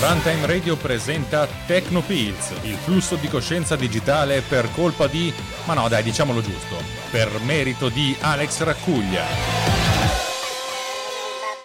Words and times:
Runtime 0.00 0.46
Radio 0.46 0.76
presenta 0.76 1.46
Tecnopills, 1.66 2.50
il 2.62 2.74
flusso 2.74 3.14
di 3.14 3.28
coscienza 3.28 3.76
digitale 3.76 4.40
per 4.40 4.68
colpa 4.74 5.06
di, 5.06 5.32
ma 5.64 5.74
no 5.74 5.88
dai 5.88 6.02
diciamolo 6.02 6.40
giusto, 6.40 6.74
per 7.12 7.30
merito 7.44 7.90
di 7.90 8.16
Alex 8.20 8.62
Raccuglia. 8.62 9.22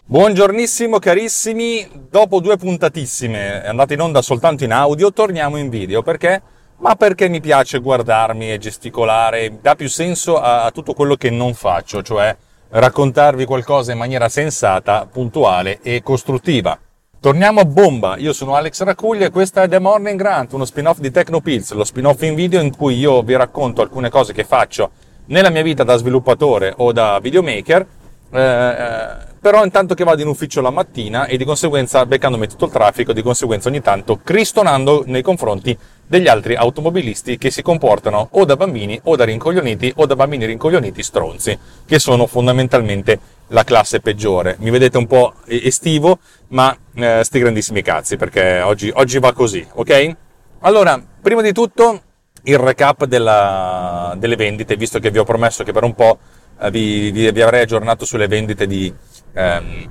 Buongiornissimo 0.06 1.00
carissimi, 1.00 1.90
dopo 2.08 2.40
due 2.40 2.58
puntatissime 2.58 3.66
andate 3.66 3.96
in 3.96 4.02
onda 4.02 4.22
soltanto 4.22 4.64
in 4.64 4.74
audio, 4.74 5.12
torniamo 5.12 5.58
in 5.58 5.70
video 5.70 6.04
perché? 6.04 6.40
Ma 6.78 6.96
perché 6.96 7.30
mi 7.30 7.42
piace 7.42 7.80
guardarmi 7.80 8.52
e 8.52 8.60
gesticolare, 8.60 9.60
dà 9.60 9.74
più 9.74 9.90
senso 9.90 10.40
a, 10.40 10.66
a 10.66 10.72
tutto 10.72 10.94
quello 10.94 11.16
che 11.16 11.32
non 11.32 11.56
faccio, 11.56 12.04
cioè 12.04 12.36
raccontarvi 12.76 13.46
qualcosa 13.46 13.92
in 13.92 14.00
maniera 14.00 14.30
sensata, 14.30 15.08
puntuale 15.12 15.80
e 15.84 16.02
costruttiva. 16.02 16.78
Torniamo 17.20 17.60
a 17.60 17.66
bomba, 17.66 18.18
io 18.18 18.34
sono 18.34 18.56
Alex 18.56 18.82
Racuglia 18.82 19.28
e 19.28 19.30
questa 19.30 19.64
è 19.64 19.70
The 19.70 19.80
Morning 19.80 20.18
Grant, 20.18 20.54
uno 20.54 20.66
spin-off 20.66 20.98
di 20.98 21.12
Tecnopills, 21.12 21.72
lo 21.74 21.84
spin-off 21.84 22.22
in 22.24 22.34
video 22.34 22.60
in 22.60 22.76
cui 22.76 22.98
io 22.98 23.22
vi 23.22 23.36
racconto 23.36 23.82
alcune 23.82 24.10
cose 24.10 24.34
che 24.34 24.44
faccio 24.44 24.90
nella 25.28 25.50
mia 25.50 25.62
vita 25.62 25.84
da 25.84 25.96
sviluppatore 25.96 26.74
o 26.78 26.92
da 26.92 27.20
videomaker, 27.22 27.86
eh, 28.32 29.08
però 29.40 29.64
intanto 29.64 29.94
che 29.94 30.04
vado 30.04 30.22
in 30.22 30.28
ufficio 30.28 30.60
la 30.60 30.72
mattina 30.72 31.28
e 31.28 31.38
di 31.38 31.46
conseguenza 31.46 32.06
beccandomi 32.06 32.48
tutto 32.48 32.66
il 32.66 32.72
traffico, 32.72 33.14
di 33.14 33.22
conseguenza 33.22 33.70
ogni 33.70 33.82
tanto 33.82 34.20
cristonando 34.22 35.04
nei 35.06 35.22
confronti 35.22 35.78
degli 36.06 36.28
altri 36.28 36.56
automobilisti 36.56 37.38
che 37.38 37.50
si 37.50 37.62
comportano 37.62 38.28
o 38.32 38.46
da 38.46 38.56
bambini 38.56 39.00
o 39.04 39.16
da 39.16 39.24
rincoglioniti 39.24 39.94
o 39.96 40.06
da 40.06 40.16
bambini 40.16 40.46
rincoglioniti 40.46 41.02
stronzi, 41.02 41.58
che 41.86 42.00
sono 42.00 42.28
fondamentalmente 42.28 43.20
la 43.48 43.64
classe 43.64 44.00
peggiore. 44.00 44.56
Mi 44.60 44.70
vedete 44.70 44.98
un 44.98 45.08
po' 45.08 45.34
estivo, 45.46 46.20
ma 46.50 46.76
eh, 46.96 47.22
sti 47.24 47.40
grandissimi 47.40 47.82
cazzi, 47.82 48.18
perché 48.18 48.62
oggi, 48.62 48.92
oggi 48.94 49.20
va 49.20 49.34
così, 49.34 49.66
ok? 49.74 50.16
Allora, 50.62 51.02
prima 51.22 51.42
di 51.42 51.52
tutto 51.52 52.02
il 52.44 52.58
recap 52.58 53.06
della, 53.06 54.16
delle 54.18 54.36
vendite, 54.36 54.76
visto 54.76 55.00
che 55.00 55.12
vi 55.12 55.18
ho 55.18 55.24
promesso 55.24 55.64
che 55.64 55.72
per 55.72 55.84
un 55.84 55.94
po' 55.94 56.20
eh, 56.60 56.72
vi, 56.72 57.12
vi, 57.12 57.32
vi, 57.32 57.42
avrei 57.42 57.62
aggiornato 57.62 58.06
sulle 58.06 58.28
vendite 58.28 58.68
di, 58.68 58.94
ehm, 59.34 59.90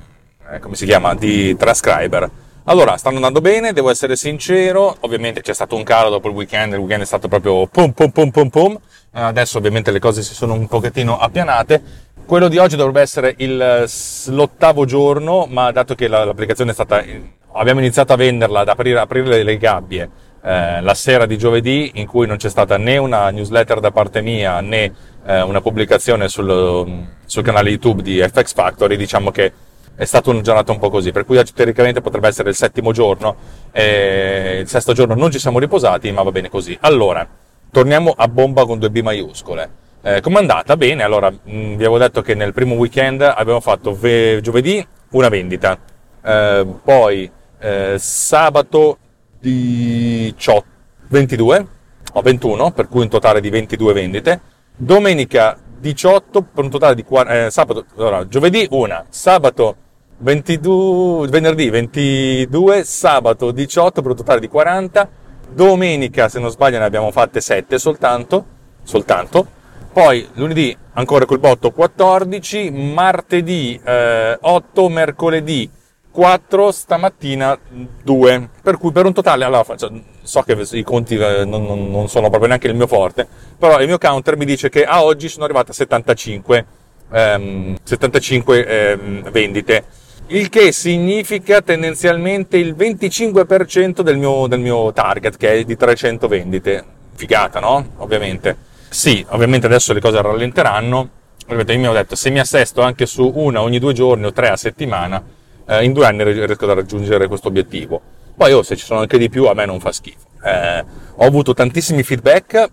eh, 0.51 0.59
come 0.59 0.75
si 0.75 0.85
chiama, 0.85 1.15
di 1.15 1.55
Transcriber. 1.55 2.29
Allora, 2.65 2.95
stanno 2.95 3.17
andando 3.17 3.41
bene, 3.41 3.73
devo 3.73 3.89
essere 3.89 4.15
sincero, 4.15 4.95
ovviamente 5.01 5.41
c'è 5.41 5.53
stato 5.53 5.75
un 5.75 5.83
calo 5.83 6.09
dopo 6.09 6.29
il 6.29 6.33
weekend, 6.33 6.71
il 6.71 6.79
weekend 6.79 7.01
è 7.01 7.05
stato 7.05 7.27
proprio 7.27 7.67
pum 7.67 7.91
pum 7.91 8.09
pum 8.09 8.29
pum 8.31 8.47
pum, 8.47 8.79
eh, 9.13 9.19
adesso 9.19 9.57
ovviamente 9.57 9.91
le 9.91 9.99
cose 9.99 10.21
si 10.21 10.33
sono 10.33 10.53
un 10.53 10.65
pochettino 10.67 11.19
appianate, 11.19 11.81
quello 12.25 12.47
di 12.47 12.57
oggi 12.57 12.77
dovrebbe 12.77 13.01
essere 13.01 13.35
il, 13.39 13.85
l'ottavo 14.27 14.85
giorno, 14.85 15.45
ma 15.49 15.71
dato 15.71 15.93
che 15.93 16.07
l'applicazione 16.07 16.71
è 16.71 16.73
stata, 16.73 17.03
abbiamo 17.51 17.81
iniziato 17.81 18.13
a 18.13 18.15
venderla, 18.15 18.61
ad 18.61 18.69
aprire, 18.69 18.99
aprire 18.99 19.43
le 19.43 19.57
gabbie 19.57 20.09
eh, 20.41 20.79
la 20.79 20.93
sera 20.93 21.25
di 21.25 21.37
giovedì, 21.37 21.91
in 21.95 22.07
cui 22.07 22.27
non 22.27 22.37
c'è 22.37 22.49
stata 22.49 22.77
né 22.77 22.95
una 22.95 23.29
newsletter 23.29 23.81
da 23.81 23.91
parte 23.91 24.21
mia 24.21 24.61
né 24.61 24.93
eh, 25.25 25.41
una 25.41 25.59
pubblicazione 25.59 26.29
sul, 26.29 27.07
sul 27.25 27.43
canale 27.43 27.71
YouTube 27.71 28.01
di 28.01 28.21
FX 28.21 28.53
Factory, 28.53 28.95
diciamo 28.95 29.31
che 29.31 29.51
è 29.95 30.05
stata 30.05 30.31
una 30.31 30.41
giornata 30.41 30.71
un 30.71 30.79
po' 30.79 30.89
così, 30.89 31.11
per 31.11 31.25
cui 31.25 31.41
teoricamente 31.53 32.01
potrebbe 32.01 32.27
essere 32.27 32.49
il 32.49 32.55
settimo 32.55 32.91
giorno, 32.91 33.35
e 33.71 34.59
il 34.61 34.67
sesto 34.67 34.93
giorno 34.93 35.13
non 35.15 35.31
ci 35.31 35.39
siamo 35.39 35.59
riposati, 35.59 36.11
ma 36.11 36.23
va 36.23 36.31
bene 36.31 36.49
così. 36.49 36.77
Allora, 36.81 37.27
torniamo 37.71 38.13
a 38.15 38.27
bomba 38.27 38.65
con 38.65 38.79
due 38.79 38.89
B 38.89 39.01
maiuscole. 39.01 39.81
Eh, 40.01 40.21
com'è 40.21 40.39
andata? 40.39 40.75
Bene, 40.75 41.03
allora 41.03 41.29
mh, 41.29 41.37
mm, 41.49 41.67
vi 41.75 41.85
avevo 41.85 41.97
detto 41.97 42.21
che 42.21 42.33
nel 42.33 42.53
primo 42.53 42.75
weekend 42.75 43.21
abbiamo 43.21 43.61
fatto 43.61 43.95
ve- 43.95 44.39
giovedì 44.41 44.85
una 45.11 45.29
vendita, 45.29 45.77
eh, 46.23 46.65
poi 46.83 47.31
eh, 47.59 47.95
sabato 47.97 48.97
18, 49.39 50.65
22 51.07 51.67
o 52.13 52.21
21, 52.21 52.71
per 52.71 52.89
cui 52.89 53.01
un 53.01 53.09
totale 53.09 53.39
di 53.39 53.49
22 53.49 53.93
vendite, 53.93 54.41
domenica 54.75 55.57
18 55.79 56.41
per 56.41 56.63
un 56.63 56.69
totale 56.69 56.95
di 56.95 57.03
40, 57.03 57.45
eh, 57.45 57.51
sabato, 57.51 57.85
allora, 57.97 58.27
giovedì 58.27 58.67
una, 58.71 59.05
sabato 59.09 59.75
22, 60.17 61.27
venerdì 61.27 61.69
22, 61.69 62.83
sabato 62.83 63.51
18 63.51 64.01
per 64.01 64.11
un 64.11 64.17
totale 64.17 64.39
di 64.39 64.47
40, 64.47 65.09
domenica 65.49 66.29
se 66.29 66.39
non 66.39 66.49
sbaglio 66.49 66.79
ne 66.79 66.85
abbiamo 66.85 67.11
fatte 67.11 67.41
7 67.41 67.77
soltanto, 67.77 68.45
soltanto. 68.83 69.61
Poi 69.91 70.27
lunedì 70.33 70.75
ancora 70.93 71.25
col 71.25 71.39
botto 71.39 71.71
14, 71.71 72.71
martedì 72.71 73.79
eh, 73.83 74.37
8, 74.39 74.89
mercoledì 74.89 75.69
4, 76.09 76.71
stamattina 76.71 77.57
2. 78.03 78.49
Per 78.61 78.77
cui 78.77 78.91
per 78.91 79.05
un 79.05 79.13
totale, 79.13 79.43
allora 79.43 79.63
faccio, 79.63 79.91
so 80.21 80.41
che 80.41 80.57
i 80.71 80.83
conti 80.83 81.15
eh, 81.15 81.43
non, 81.43 81.65
non, 81.65 81.89
non, 81.91 82.07
sono 82.07 82.29
proprio 82.29 82.47
neanche 82.47 82.67
il 82.67 82.75
mio 82.75 82.87
forte, 82.87 83.27
però 83.57 83.79
il 83.81 83.87
mio 83.87 83.97
counter 83.97 84.37
mi 84.37 84.45
dice 84.45 84.69
che 84.69 84.83
a 84.83 85.03
oggi 85.03 85.27
sono 85.27 85.43
arrivato 85.43 85.71
a 85.71 85.73
75, 85.73 86.65
ehm, 87.11 87.77
75 87.83 88.65
ehm, 88.65 89.31
vendite. 89.31 89.85
Il 90.27 90.47
che 90.49 90.71
significa 90.71 91.61
tendenzialmente 91.61 92.57
il 92.57 92.73
25% 92.73 94.01
del 94.01 94.17
mio, 94.17 94.47
del 94.47 94.61
mio 94.61 94.93
target, 94.93 95.35
che 95.35 95.51
è 95.51 95.63
di 95.63 95.75
300 95.75 96.27
vendite. 96.27 96.83
Figata, 97.15 97.59
no? 97.59 97.89
Ovviamente. 97.97 98.55
Sì, 98.89 99.23
ovviamente 99.29 99.67
adesso 99.67 99.91
le 99.91 99.99
cose 99.99 100.21
rallenteranno. 100.21 101.09
Ovviamente 101.43 101.73
io 101.73 101.79
mi 101.79 101.87
ho 101.87 101.93
detto, 101.93 102.15
se 102.15 102.29
mi 102.29 102.39
assesto 102.39 102.81
anche 102.81 103.05
su 103.05 103.29
una 103.35 103.61
ogni 103.61 103.79
due 103.79 103.93
giorni 103.93 104.25
o 104.25 104.31
tre 104.31 104.49
a 104.49 104.55
settimana, 104.55 105.21
eh, 105.67 105.83
in 105.83 105.91
due 105.91 106.05
anni 106.05 106.23
riesco 106.23 106.69
a 106.69 106.73
raggiungere 106.73 107.27
questo 107.27 107.49
obiettivo. 107.49 108.01
Poi 108.35 108.53
oh, 108.53 108.63
se 108.63 108.77
ci 108.77 108.85
sono 108.85 109.01
anche 109.01 109.17
di 109.17 109.29
più, 109.29 109.45
a 109.45 109.53
me 109.53 109.65
non 109.65 109.79
fa 109.81 109.91
schifo. 109.91 110.25
Eh, 110.43 110.83
ho 111.15 111.25
avuto 111.25 111.53
tantissimi 111.53 112.01
feedback, 112.01 112.65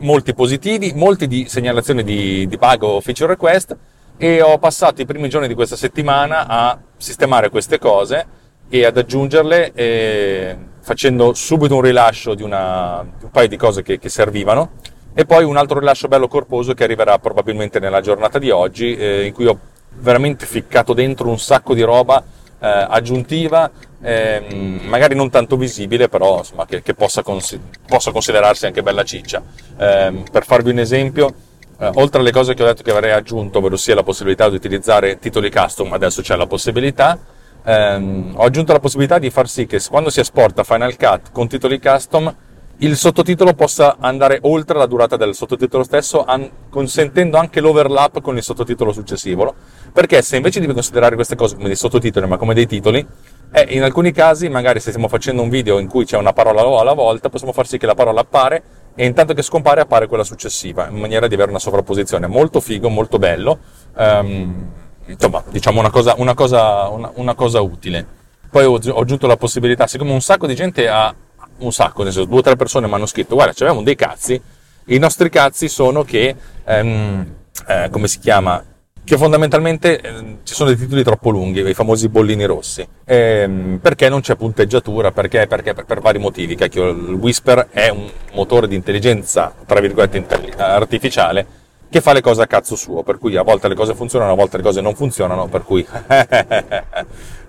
molti 0.00 0.34
positivi, 0.34 0.92
molti 0.94 1.26
di 1.26 1.46
segnalazioni 1.48 2.04
di, 2.04 2.46
di 2.46 2.56
bug 2.58 2.82
o 2.82 3.00
feature 3.00 3.32
request 3.32 3.76
e 4.18 4.42
ho 4.42 4.58
passato 4.58 5.00
i 5.00 5.06
primi 5.06 5.28
giorni 5.28 5.48
di 5.48 5.54
questa 5.54 5.76
settimana 5.76 6.46
a 6.46 6.78
sistemare 6.96 7.48
queste 7.48 7.78
cose 7.78 8.26
e 8.68 8.84
ad 8.84 8.98
aggiungerle 8.98 9.72
eh, 9.72 10.56
facendo 10.80 11.32
subito 11.32 11.76
un 11.76 11.82
rilascio 11.82 12.34
di, 12.34 12.42
una, 12.42 13.06
di 13.16 13.24
un 13.24 13.30
paio 13.30 13.48
di 13.48 13.56
cose 13.56 13.82
che, 13.82 13.98
che 13.98 14.08
servivano 14.08 14.72
e 15.14 15.24
poi 15.24 15.44
un 15.44 15.56
altro 15.56 15.78
rilascio 15.78 16.08
bello 16.08 16.28
corposo 16.28 16.74
che 16.74 16.84
arriverà 16.84 17.18
probabilmente 17.18 17.80
nella 17.80 18.00
giornata 18.00 18.38
di 18.38 18.50
oggi, 18.50 18.96
eh, 18.96 19.24
in 19.24 19.32
cui 19.32 19.46
ho 19.46 19.58
veramente 20.00 20.46
ficcato 20.46 20.92
dentro 20.92 21.28
un 21.28 21.38
sacco 21.38 21.74
di 21.74 21.82
roba 21.82 22.22
eh, 22.60 22.86
aggiuntiva, 22.88 23.70
eh, 24.00 24.78
magari 24.86 25.14
non 25.14 25.30
tanto 25.30 25.56
visibile, 25.56 26.08
però 26.08 26.38
insomma, 26.38 26.66
che, 26.66 26.82
che 26.82 26.94
possa, 26.94 27.22
cons- 27.22 27.58
possa, 27.86 28.12
considerarsi 28.12 28.66
anche 28.66 28.82
bella 28.82 29.02
ciccia. 29.02 29.42
Ehm, 29.76 30.24
per 30.30 30.44
farvi 30.44 30.70
un 30.70 30.78
esempio, 30.78 31.34
eh, 31.78 31.90
oltre 31.94 32.20
alle 32.20 32.32
cose 32.32 32.54
che 32.54 32.62
ho 32.62 32.66
detto 32.66 32.82
che 32.82 32.90
avrei 32.90 33.12
aggiunto, 33.12 33.58
ovvero 33.58 33.76
sia 33.76 33.94
la 33.94 34.02
possibilità 34.02 34.48
di 34.48 34.56
utilizzare 34.56 35.18
titoli 35.18 35.50
custom, 35.50 35.92
adesso 35.92 36.22
c'è 36.22 36.36
la 36.36 36.46
possibilità, 36.46 37.18
ehm, 37.64 38.32
ho 38.36 38.42
aggiunto 38.42 38.72
la 38.72 38.80
possibilità 38.80 39.18
di 39.18 39.30
far 39.30 39.48
sì 39.48 39.66
che 39.66 39.80
quando 39.88 40.10
si 40.10 40.20
esporta 40.20 40.64
Final 40.64 40.96
Cut 40.96 41.30
con 41.32 41.46
titoli 41.48 41.80
custom, 41.80 42.34
il 42.80 42.96
sottotitolo 42.96 43.54
possa 43.54 43.96
andare 43.98 44.38
oltre 44.42 44.78
la 44.78 44.86
durata 44.86 45.16
del 45.16 45.34
sottotitolo 45.34 45.82
stesso, 45.82 46.24
an- 46.24 46.48
consentendo 46.70 47.36
anche 47.36 47.60
l'overlap 47.60 48.20
con 48.20 48.36
il 48.36 48.42
sottotitolo 48.44 48.92
successivo. 48.92 49.52
Perché 49.92 50.22
se 50.22 50.36
invece 50.36 50.60
di 50.60 50.66
considerare 50.72 51.16
queste 51.16 51.34
cose 51.34 51.56
come 51.56 51.66
dei 51.66 51.76
sottotitoli, 51.76 52.28
ma 52.28 52.36
come 52.36 52.54
dei 52.54 52.66
titoli, 52.66 53.04
eh, 53.50 53.66
in 53.70 53.82
alcuni 53.82 54.12
casi, 54.12 54.48
magari 54.48 54.78
se 54.78 54.90
stiamo 54.90 55.08
facendo 55.08 55.42
un 55.42 55.48
video 55.48 55.80
in 55.80 55.88
cui 55.88 56.04
c'è 56.04 56.16
una 56.18 56.32
parola 56.32 56.60
alla 56.60 56.92
volta, 56.92 57.28
possiamo 57.28 57.52
far 57.52 57.66
sì 57.66 57.78
che 57.78 57.86
la 57.86 57.96
parola 57.96 58.20
appare 58.20 58.62
e 59.00 59.06
intanto 59.06 59.32
che 59.32 59.42
scompare 59.42 59.80
appare 59.80 60.08
quella 60.08 60.24
successiva, 60.24 60.88
in 60.88 60.96
maniera 60.96 61.28
di 61.28 61.34
avere 61.34 61.50
una 61.50 61.60
sovrapposizione. 61.60 62.26
Molto 62.26 62.58
figo, 62.58 62.88
molto 62.88 63.16
bello. 63.20 63.60
Um, 63.94 64.72
insomma, 65.06 65.40
diciamo 65.48 65.78
una 65.78 65.90
cosa, 65.90 66.14
una 66.16 66.34
cosa, 66.34 66.88
una, 66.88 67.12
una 67.14 67.34
cosa 67.36 67.60
utile. 67.60 68.04
Poi 68.50 68.64
ho, 68.64 68.72
ho 68.72 69.00
aggiunto 69.00 69.28
la 69.28 69.36
possibilità, 69.36 69.86
siccome 69.86 70.10
un 70.10 70.20
sacco 70.20 70.48
di 70.48 70.56
gente 70.56 70.88
ha 70.88 71.14
un 71.58 71.70
sacco, 71.70 72.02
nel 72.02 72.12
senso 72.12 72.28
due 72.28 72.40
o 72.40 72.42
tre 72.42 72.56
persone 72.56 72.88
mi 72.88 72.94
hanno 72.94 73.06
scritto, 73.06 73.36
guarda, 73.36 73.52
avevamo 73.56 73.84
dei 73.84 73.94
cazzi, 73.94 74.42
i 74.86 74.98
nostri 74.98 75.30
cazzi 75.30 75.68
sono 75.68 76.02
che, 76.02 76.34
ehm, 76.64 77.34
eh, 77.68 77.88
come 77.92 78.08
si 78.08 78.18
chiama, 78.18 78.60
che 79.08 79.16
fondamentalmente 79.16 80.00
eh, 80.02 80.36
ci 80.42 80.52
sono 80.52 80.68
dei 80.68 80.78
titoli 80.78 81.02
troppo 81.02 81.30
lunghi, 81.30 81.66
i 81.66 81.72
famosi 81.72 82.10
bollini 82.10 82.44
rossi, 82.44 82.86
ehm, 83.06 83.78
perché 83.80 84.10
non 84.10 84.20
c'è 84.20 84.36
punteggiatura, 84.36 85.12
perché, 85.12 85.46
perché? 85.46 85.72
Per, 85.72 85.86
per, 85.86 86.00
vari 86.00 86.18
motivi, 86.18 86.54
cacchio, 86.54 86.90
il 86.90 87.14
Whisper 87.14 87.68
è 87.70 87.88
un 87.88 88.06
motore 88.34 88.68
di 88.68 88.74
intelligenza, 88.74 89.54
tra 89.64 89.80
virgolette, 89.80 90.22
artificiale, 90.58 91.46
che 91.88 92.02
fa 92.02 92.12
le 92.12 92.20
cose 92.20 92.42
a 92.42 92.46
cazzo 92.46 92.76
suo, 92.76 93.02
per 93.02 93.16
cui 93.16 93.34
a 93.36 93.42
volte 93.42 93.68
le 93.68 93.74
cose 93.74 93.94
funzionano, 93.94 94.32
a 94.32 94.36
volte 94.36 94.58
le 94.58 94.62
cose 94.62 94.82
non 94.82 94.94
funzionano, 94.94 95.46
per 95.46 95.62
cui 95.62 95.86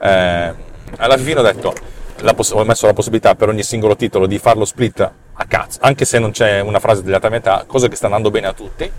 eh, 0.02 0.54
alla 0.96 1.18
fine 1.18 1.40
ho 1.42 1.44
detto, 1.44 1.74
poss- 2.36 2.51
ho 2.51 2.63
messo 2.63 2.86
la 2.86 2.94
possibilità 2.94 3.36
per 3.36 3.50
ogni 3.50 3.63
singolo 3.63 3.95
titolo 3.95 4.27
di 4.27 4.38
farlo 4.39 4.66
split 4.66 5.00
a 5.42 5.45
cazzo, 5.45 5.80
anche 5.81 6.06
se 6.06 6.19
non 6.19 6.31
c'è 6.31 6.60
una 6.60 6.80
frase 6.80 7.01
tagliata 7.01 7.27
a 7.27 7.30
metà, 7.30 7.63
cosa 7.66 7.88
che 7.88 7.95
sta 7.95 8.06
andando 8.06 8.30
bene 8.30 8.48
a 8.48 8.54
tutti, 8.54 8.89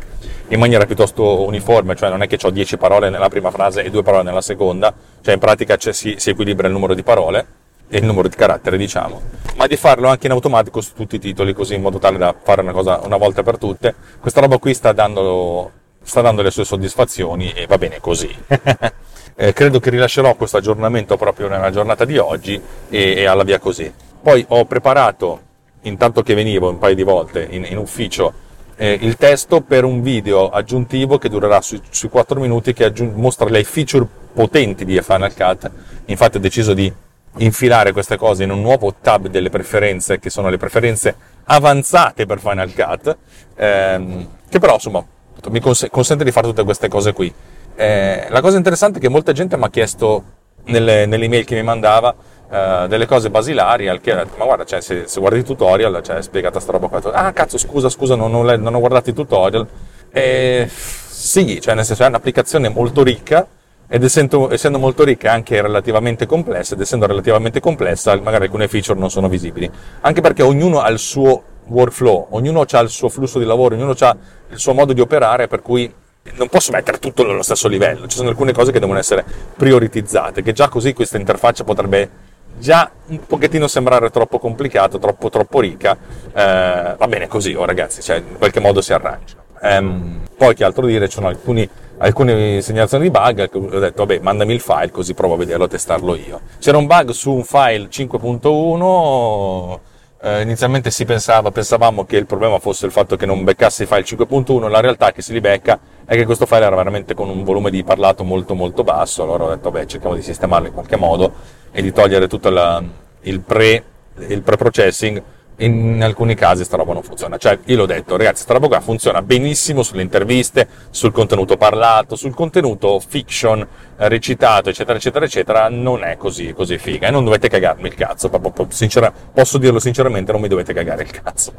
in 0.48 0.58
maniera 0.58 0.86
piuttosto 0.86 1.44
uniforme, 1.44 1.94
cioè 1.96 2.08
non 2.08 2.22
è 2.22 2.26
che 2.26 2.38
ho 2.42 2.50
10 2.50 2.76
parole 2.76 3.10
nella 3.10 3.28
prima 3.28 3.50
frase 3.50 3.82
e 3.82 3.90
2 3.90 4.02
parole 4.02 4.22
nella 4.22 4.40
seconda, 4.40 4.92
cioè 5.20 5.34
in 5.34 5.40
pratica 5.40 5.76
si, 5.78 6.14
si 6.18 6.30
equilibra 6.30 6.66
il 6.66 6.72
numero 6.72 6.94
di 6.94 7.02
parole 7.02 7.46
e 7.88 7.98
il 7.98 8.04
numero 8.04 8.28
di 8.28 8.36
caratteri, 8.36 8.78
diciamo, 8.78 9.20
ma 9.56 9.66
di 9.66 9.76
farlo 9.76 10.08
anche 10.08 10.26
in 10.26 10.32
automatico 10.32 10.80
su 10.80 10.92
tutti 10.94 11.16
i 11.16 11.18
titoli, 11.18 11.52
così 11.52 11.74
in 11.74 11.82
modo 11.82 11.98
tale 11.98 12.16
da 12.16 12.34
fare 12.40 12.62
una 12.62 12.72
cosa 12.72 13.00
una 13.02 13.16
volta 13.16 13.42
per 13.42 13.58
tutte. 13.58 13.94
Questa 14.20 14.40
roba 14.40 14.58
qui 14.58 14.72
sta 14.74 14.92
dando, 14.92 15.70
sta 16.02 16.20
dando 16.20 16.42
le 16.42 16.50
sue 16.50 16.64
soddisfazioni 16.64 17.52
e 17.52 17.66
va 17.66 17.76
bene 17.76 17.98
così. 18.00 18.34
eh, 19.40 19.54
credo 19.54 19.80
che 19.80 19.88
rilascerò 19.88 20.34
questo 20.34 20.58
aggiornamento 20.58 21.16
proprio 21.16 21.48
nella 21.48 21.70
giornata 21.70 22.04
di 22.04 22.18
oggi 22.18 22.60
e, 22.90 23.14
e 23.16 23.24
alla 23.24 23.42
via 23.42 23.58
così. 23.58 23.90
Poi 24.22 24.44
ho 24.48 24.66
preparato, 24.66 25.40
intanto 25.82 26.22
che 26.22 26.34
venivo 26.34 26.68
un 26.68 26.76
paio 26.76 26.94
di 26.94 27.02
volte 27.02 27.46
in, 27.48 27.64
in 27.64 27.78
ufficio, 27.78 28.34
eh, 28.76 28.98
il 29.00 29.16
testo 29.16 29.62
per 29.62 29.84
un 29.84 30.02
video 30.02 30.50
aggiuntivo 30.50 31.16
che 31.16 31.30
durerà 31.30 31.62
sui, 31.62 31.80
sui 31.88 32.10
4 32.10 32.38
minuti 32.38 32.74
che 32.74 32.84
aggiung- 32.84 33.14
mostra 33.14 33.48
le 33.48 33.64
feature 33.64 34.06
potenti 34.34 34.84
di 34.84 35.00
Final 35.00 35.34
Cut. 35.34 35.70
Infatti 36.04 36.36
ho 36.36 36.40
deciso 36.40 36.74
di 36.74 36.92
infilare 37.38 37.92
queste 37.92 38.18
cose 38.18 38.44
in 38.44 38.50
un 38.50 38.60
nuovo 38.60 38.94
tab 39.00 39.28
delle 39.28 39.48
preferenze 39.48 40.18
che 40.18 40.28
sono 40.28 40.50
le 40.50 40.58
preferenze 40.58 41.16
avanzate 41.44 42.26
per 42.26 42.40
Final 42.40 42.74
Cut, 42.74 43.16
ehm, 43.56 44.28
che 44.50 44.58
però 44.58 44.74
insomma 44.74 45.02
mi 45.48 45.60
cons- 45.60 45.88
consente 45.90 46.24
di 46.24 46.30
fare 46.30 46.46
tutte 46.46 46.62
queste 46.62 46.88
cose 46.88 47.14
qui. 47.14 47.32
Eh, 47.80 48.26
la 48.28 48.42
cosa 48.42 48.58
interessante 48.58 48.98
è 48.98 49.00
che 49.00 49.08
molta 49.08 49.32
gente 49.32 49.56
mi 49.56 49.64
ha 49.64 49.70
chiesto 49.70 50.22
nelle, 50.64 51.06
nelle 51.06 51.24
email 51.24 51.44
che 51.44 51.54
mi 51.54 51.62
mandava 51.62 52.14
Uh, 52.50 52.88
delle 52.88 53.06
cose 53.06 53.30
basilari 53.30 53.86
al 53.86 54.00
che 54.00 54.12
ho 54.12 54.16
detto 54.16 54.36
ma 54.36 54.44
guarda 54.44 54.64
cioè, 54.64 54.80
se, 54.80 55.06
se, 55.06 55.20
guardi 55.20 55.38
i 55.38 55.44
tutorial 55.44 56.02
cioè, 56.02 56.16
è 56.16 56.20
spiegata 56.20 56.58
sta 56.58 56.72
roba 56.72 56.88
qua 56.88 57.00
ah 57.12 57.32
cazzo 57.32 57.56
scusa 57.58 57.88
scusa 57.88 58.16
non, 58.16 58.32
non, 58.32 58.44
non 58.44 58.74
ho 58.74 58.80
guardato 58.80 59.08
i 59.08 59.12
tutorial 59.12 59.64
e 60.10 60.68
sì 60.68 61.60
cioè 61.60 61.74
nel 61.76 61.84
senso 61.84 62.02
è 62.02 62.06
un'applicazione 62.08 62.68
molto 62.68 63.04
ricca 63.04 63.46
ed 63.86 64.02
essendo, 64.02 64.52
essendo, 64.52 64.80
molto 64.80 65.04
ricca 65.04 65.30
anche 65.30 65.62
relativamente 65.62 66.26
complessa 66.26 66.74
ed 66.74 66.80
essendo 66.80 67.06
relativamente 67.06 67.60
complessa 67.60 68.20
magari 68.20 68.46
alcune 68.46 68.66
feature 68.66 68.98
non 68.98 69.10
sono 69.10 69.28
visibili. 69.28 69.70
Anche 70.00 70.20
perché 70.20 70.42
ognuno 70.42 70.80
ha 70.80 70.88
il 70.90 70.98
suo 70.98 71.42
workflow 71.66 72.28
ognuno 72.30 72.64
ha 72.68 72.80
il 72.80 72.88
suo 72.88 73.08
flusso 73.08 73.38
di 73.38 73.44
lavoro 73.44 73.76
ognuno 73.76 73.94
ha 73.96 74.16
il 74.48 74.58
suo 74.58 74.74
modo 74.74 74.92
di 74.92 75.00
operare 75.00 75.46
per 75.46 75.62
cui 75.62 75.92
non 76.40 76.48
posso 76.48 76.72
mettere 76.72 76.98
tutto 76.98 77.22
allo 77.22 77.42
stesso 77.42 77.68
livello 77.68 78.06
ci 78.06 78.16
sono 78.16 78.30
alcune 78.30 78.52
cose 78.52 78.72
che 78.72 78.80
devono 78.80 78.98
essere 78.98 79.24
prioritizzate 79.56 80.42
che 80.42 80.52
già 80.52 80.68
così 80.68 80.94
questa 80.94 81.18
interfaccia 81.18 81.64
potrebbe 81.64 82.28
già 82.58 82.90
un 83.06 83.20
pochettino 83.26 83.66
sembrare 83.66 84.10
troppo 84.10 84.38
complicato, 84.38 84.98
troppo, 84.98 85.30
troppo 85.30 85.60
ricca, 85.60 85.96
eh, 86.32 86.94
va 86.96 87.08
bene 87.08 87.26
così, 87.26 87.54
oh 87.54 87.64
ragazzi, 87.64 88.02
cioè, 88.02 88.16
in 88.16 88.36
qualche 88.36 88.60
modo 88.60 88.80
si 88.80 88.92
arrangia. 88.92 89.36
Um, 89.62 90.20
poi 90.36 90.54
che 90.54 90.64
altro 90.64 90.86
dire, 90.86 91.06
ci 91.08 91.14
sono 91.14 91.28
alcuni, 91.28 91.68
alcune 91.98 92.62
segnalazioni 92.62 93.04
di 93.04 93.10
bug, 93.10 93.50
ho 93.52 93.78
detto 93.78 94.04
vabbè 94.04 94.20
mandami 94.20 94.54
il 94.54 94.60
file 94.60 94.90
così 94.90 95.12
provo 95.14 95.34
a 95.34 95.36
vederlo, 95.38 95.64
a 95.64 95.68
testarlo 95.68 96.14
io. 96.14 96.40
C'era 96.58 96.78
un 96.78 96.86
bug 96.86 97.10
su 97.10 97.32
un 97.32 97.44
file 97.44 97.88
5.1, 97.90 99.78
eh, 100.22 100.42
inizialmente 100.42 100.90
si 100.90 101.04
pensava, 101.04 101.50
pensavamo 101.50 102.04
che 102.04 102.16
il 102.16 102.26
problema 102.26 102.58
fosse 102.58 102.86
il 102.86 102.92
fatto 102.92 103.16
che 103.16 103.26
non 103.26 103.42
beccasse 103.42 103.84
i 103.84 103.86
file 103.86 104.04
5.1, 104.04 104.68
la 104.68 104.80
realtà 104.80 105.08
è 105.08 105.12
che 105.12 105.22
se 105.22 105.32
li 105.32 105.40
becca 105.40 105.78
è 106.04 106.14
che 106.14 106.24
questo 106.24 106.44
file 106.44 106.64
era 106.64 106.76
veramente 106.76 107.14
con 107.14 107.28
un 107.28 107.42
volume 107.42 107.70
di 107.70 107.82
parlato 107.82 108.22
molto 108.22 108.54
molto 108.54 108.84
basso, 108.84 109.22
allora 109.22 109.44
ho 109.44 109.48
detto 109.48 109.70
vabbè 109.70 109.86
cerchiamo 109.86 110.14
di 110.14 110.22
sistemarlo 110.22 110.66
in 110.66 110.74
qualche 110.74 110.96
modo 110.96 111.32
e 111.70 111.80
di 111.80 111.92
togliere 111.92 112.28
tutto 112.28 112.50
la, 112.50 112.82
il, 113.22 113.40
pre, 113.40 113.84
il 114.28 114.42
pre-processing, 114.42 115.22
in 115.64 116.02
alcuni 116.02 116.34
casi 116.34 116.64
sta 116.64 116.76
roba 116.76 116.92
non 116.92 117.02
funziona. 117.02 117.36
Cioè, 117.36 117.58
io 117.64 117.76
l'ho 117.76 117.86
detto, 117.86 118.16
ragazzi, 118.16 118.42
sta 118.42 118.52
roba 118.52 118.68
qua 118.68 118.80
funziona 118.80 119.22
benissimo 119.22 119.82
sulle 119.82 120.02
interviste, 120.02 120.68
sul 120.90 121.12
contenuto 121.12 121.56
parlato, 121.56 122.16
sul 122.16 122.34
contenuto 122.34 123.00
fiction, 123.00 123.66
eh, 123.96 124.08
recitato, 124.08 124.70
eccetera, 124.70 124.98
eccetera, 124.98 125.24
eccetera, 125.24 125.68
non 125.68 126.04
è 126.04 126.16
così, 126.16 126.52
così 126.52 126.78
figa. 126.78 127.08
E 127.08 127.10
non 127.10 127.24
dovete 127.24 127.48
cagarmi 127.48 127.88
il 127.88 127.94
cazzo, 127.94 128.28
posso 128.30 129.58
dirlo 129.58 129.78
sinceramente, 129.78 130.32
non 130.32 130.40
mi 130.40 130.48
dovete 130.48 130.72
cagare 130.72 131.02
il 131.02 131.10
cazzo. 131.10 131.52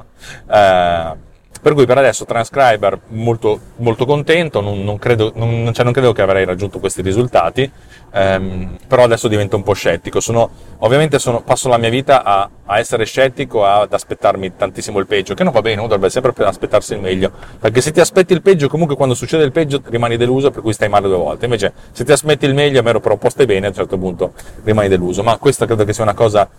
Uh, 0.48 1.30
per 1.62 1.74
cui 1.74 1.86
per 1.86 1.98
adesso 1.98 2.26
Transcriber 2.26 3.00
molto, 3.10 3.60
molto 3.78 4.06
contento, 4.06 4.62
non, 4.62 4.84
non, 4.84 4.98
credo, 4.98 5.32
non, 5.36 5.72
cioè 5.74 5.84
non, 5.84 5.94
credo, 5.94 6.12
che 6.12 6.24
avrei 6.24 6.44
raggiunto 6.44 6.80
questi 6.80 7.02
risultati, 7.04 7.70
ehm, 8.12 8.78
però 8.88 9.04
adesso 9.04 9.28
divento 9.28 9.58
un 9.58 9.64
po' 9.64 9.74
scettico. 9.74 10.20
Sono, 10.20 10.50
ovviamente 10.80 11.20
sono, 11.20 11.42
passo 11.42 11.70
la 11.70 11.78
mia 11.78 11.90
vita 11.90 12.24
a, 12.24 12.50
a, 12.66 12.80
essere 12.80 13.06
scettico, 13.06 13.64
ad 13.64 13.94
aspettarmi 13.94 14.56
tantissimo 14.56 14.98
il 14.98 15.06
peggio, 15.06 15.36
che 15.36 15.44
non 15.44 15.54
va 15.54 15.62
bene, 15.62 15.78
uno 15.78 15.88
dovrebbe 15.88 16.10
sempre 16.10 16.34
aspettarsi 16.46 16.94
il 16.94 17.00
meglio, 17.00 17.32
perché 17.60 17.80
se 17.80 17.92
ti 17.92 18.00
aspetti 18.00 18.34
il 18.34 18.42
peggio, 18.42 18.68
comunque 18.68 18.96
quando 18.96 19.14
succede 19.14 19.44
il 19.44 19.52
peggio 19.52 19.82
rimani 19.86 20.18
deluso, 20.18 20.50
per 20.50 20.64
cui 20.64 20.74
stai 20.74 20.90
male 20.90 21.08
due 21.08 21.18
volte. 21.18 21.46
Invece 21.46 21.74
se 21.92 22.04
ti 22.04 22.12
aspetti 22.12 22.46
il 22.46 22.56
meglio, 22.56 22.80
a 22.80 22.84
meno 22.84 23.00
però 23.00 23.20
stai 23.30 23.46
bene, 23.46 23.68
a 23.68 23.70
un 23.70 23.76
certo 23.76 24.00
punto 24.00 24.34
rimani 24.64 24.88
deluso. 24.88 25.22
Ma 25.22 25.38
questa 25.38 25.68
credo 25.68 25.86
che 25.86 25.94
sia 25.94 26.04
una 26.04 26.16
cosa... 26.16 26.50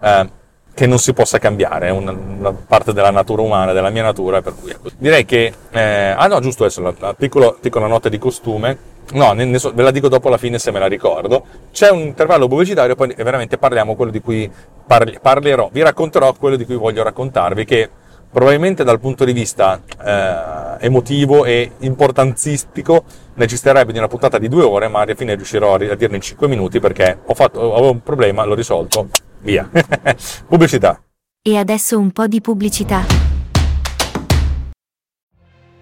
Eh, 0.00 0.40
che 0.74 0.86
non 0.86 0.98
si 0.98 1.12
possa 1.12 1.38
cambiare, 1.38 1.88
è 1.88 1.90
una, 1.90 2.12
una, 2.12 2.52
parte 2.52 2.92
della 2.92 3.10
natura 3.10 3.42
umana, 3.42 3.72
della 3.72 3.90
mia 3.90 4.02
natura, 4.02 4.40
per 4.40 4.54
cui 4.58 4.70
ecco. 4.70 4.88
direi 4.96 5.24
che, 5.24 5.52
eh, 5.70 6.14
ah 6.16 6.26
no, 6.26 6.40
giusto 6.40 6.64
adesso, 6.64 6.80
la, 6.80 6.94
la 6.98 7.14
piccola, 7.14 7.54
piccola 7.58 7.86
nota 7.86 8.08
di 8.08 8.18
costume, 8.18 8.78
no, 9.12 9.32
ne, 9.32 9.44
ne 9.44 9.58
so, 9.58 9.72
ve 9.74 9.82
la 9.82 9.90
dico 9.90 10.08
dopo 10.08 10.28
alla 10.28 10.38
fine 10.38 10.58
se 10.58 10.70
me 10.70 10.78
la 10.78 10.86
ricordo, 10.86 11.44
c'è 11.72 11.90
un 11.90 12.00
intervallo 12.00 12.48
pubblicitario, 12.48 12.94
poi 12.94 13.14
veramente 13.16 13.58
parliamo 13.58 13.94
quello 13.94 14.10
di 14.10 14.20
cui 14.20 14.50
parli, 14.86 15.18
parlerò, 15.20 15.68
vi 15.70 15.82
racconterò 15.82 16.32
quello 16.34 16.56
di 16.56 16.64
cui 16.64 16.76
voglio 16.76 17.02
raccontarvi, 17.02 17.64
che 17.66 17.90
probabilmente 18.30 18.82
dal 18.82 18.98
punto 18.98 19.26
di 19.26 19.32
vista 19.34 19.78
eh, 20.02 20.86
emotivo 20.86 21.44
e 21.44 21.72
importanzistico 21.80 23.04
necessiterebbe 23.34 23.92
di 23.92 23.98
una 23.98 24.08
puntata 24.08 24.38
di 24.38 24.48
due 24.48 24.64
ore, 24.64 24.88
ma 24.88 25.00
alla 25.00 25.14
fine 25.14 25.34
riuscirò 25.34 25.74
a 25.74 25.94
dirne 25.94 26.16
in 26.16 26.22
cinque 26.22 26.48
minuti 26.48 26.80
perché 26.80 27.18
ho 27.26 27.34
fatto, 27.34 27.74
avevo 27.74 27.90
un 27.90 28.02
problema, 28.02 28.44
l'ho 28.44 28.54
risolto, 28.54 29.08
Via. 29.42 29.68
pubblicità. 30.48 31.02
E 31.42 31.56
adesso 31.56 31.98
un 31.98 32.12
po' 32.12 32.28
di 32.28 32.40
pubblicità. 32.40 33.04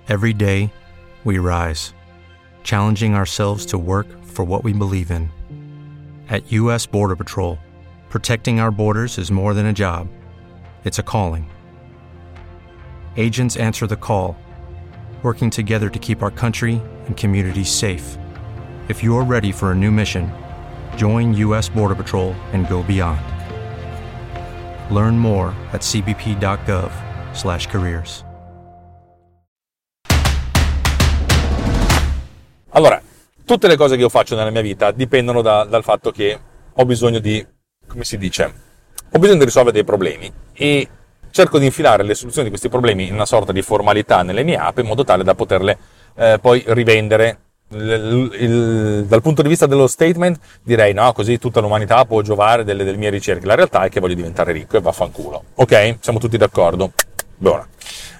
Every 0.06 0.32
day 0.32 0.72
we 1.24 1.38
rise, 1.38 1.92
challenging 2.62 3.14
ourselves 3.14 3.66
to 3.66 3.78
work 3.78 4.06
for 4.24 4.44
what 4.44 4.64
we 4.64 4.72
believe 4.72 5.10
in. 5.10 5.30
At 6.28 6.50
US 6.52 6.86
Border 6.86 7.16
Patrol, 7.16 7.58
protecting 8.08 8.60
our 8.60 8.70
borders 8.70 9.18
is 9.18 9.30
more 9.30 9.52
than 9.52 9.66
a 9.66 9.72
job. 9.72 10.08
It's 10.84 10.98
a 10.98 11.02
calling. 11.02 11.44
Agents 13.16 13.56
answer 13.56 13.86
the 13.86 13.96
call, 13.96 14.36
working 15.22 15.50
together 15.50 15.90
to 15.90 15.98
keep 15.98 16.22
our 16.22 16.30
country 16.30 16.80
and 17.06 17.16
communities 17.16 17.68
safe. 17.70 18.16
If 18.88 19.02
you're 19.04 19.24
ready 19.24 19.52
for 19.52 19.72
a 19.72 19.74
new 19.74 19.90
mission, 19.90 20.32
join 20.96 21.34
US 21.34 21.68
Border 21.68 21.94
Patrol 21.94 22.34
and 22.52 22.66
go 22.66 22.82
beyond. 22.82 23.20
Learn 24.90 25.16
more 25.16 25.54
at 25.70 25.82
cbp.gov/careers. 25.82 28.28
Allora, 32.72 33.02
tutte 33.44 33.66
le 33.66 33.76
cose 33.76 33.96
che 33.96 34.02
io 34.02 34.08
faccio 34.08 34.36
nella 34.36 34.50
mia 34.50 34.60
vita 34.60 34.92
dipendono 34.92 35.42
da, 35.42 35.64
dal 35.64 35.82
fatto 35.82 36.12
che 36.12 36.38
ho 36.72 36.84
bisogno 36.84 37.18
di, 37.18 37.44
come 37.86 38.04
si 38.04 38.16
dice, 38.16 38.52
ho 39.10 39.18
bisogno 39.18 39.38
di 39.38 39.44
risolvere 39.44 39.74
dei 39.74 39.82
problemi 39.84 40.32
e 40.52 40.88
cerco 41.30 41.58
di 41.58 41.64
infilare 41.64 42.04
le 42.04 42.14
soluzioni 42.14 42.44
di 42.44 42.50
questi 42.50 42.68
problemi 42.68 43.08
in 43.08 43.14
una 43.14 43.26
sorta 43.26 43.50
di 43.52 43.62
formalità 43.62 44.22
nelle 44.22 44.44
mie 44.44 44.56
app 44.56 44.78
in 44.78 44.86
modo 44.86 45.02
tale 45.04 45.24
da 45.24 45.34
poterle 45.34 45.78
eh, 46.14 46.38
poi 46.40 46.62
rivendere 46.68 47.38
il, 47.72 48.36
il, 48.38 49.04
dal 49.06 49.22
punto 49.22 49.42
di 49.42 49.48
vista 49.48 49.66
dello 49.66 49.86
statement 49.86 50.38
direi 50.62 50.92
no, 50.92 51.12
così 51.12 51.38
tutta 51.38 51.60
l'umanità 51.60 52.04
può 52.04 52.20
giovare 52.22 52.64
delle, 52.64 52.84
delle, 52.84 52.96
mie 52.96 53.10
ricerche. 53.10 53.46
La 53.46 53.54
realtà 53.54 53.84
è 53.84 53.88
che 53.88 54.00
voglio 54.00 54.14
diventare 54.14 54.52
ricco 54.52 54.76
e 54.76 54.80
vaffanculo. 54.80 55.44
Ok? 55.54 55.96
Siamo 56.00 56.18
tutti 56.18 56.36
d'accordo? 56.36 56.92
Buona. 57.36 57.66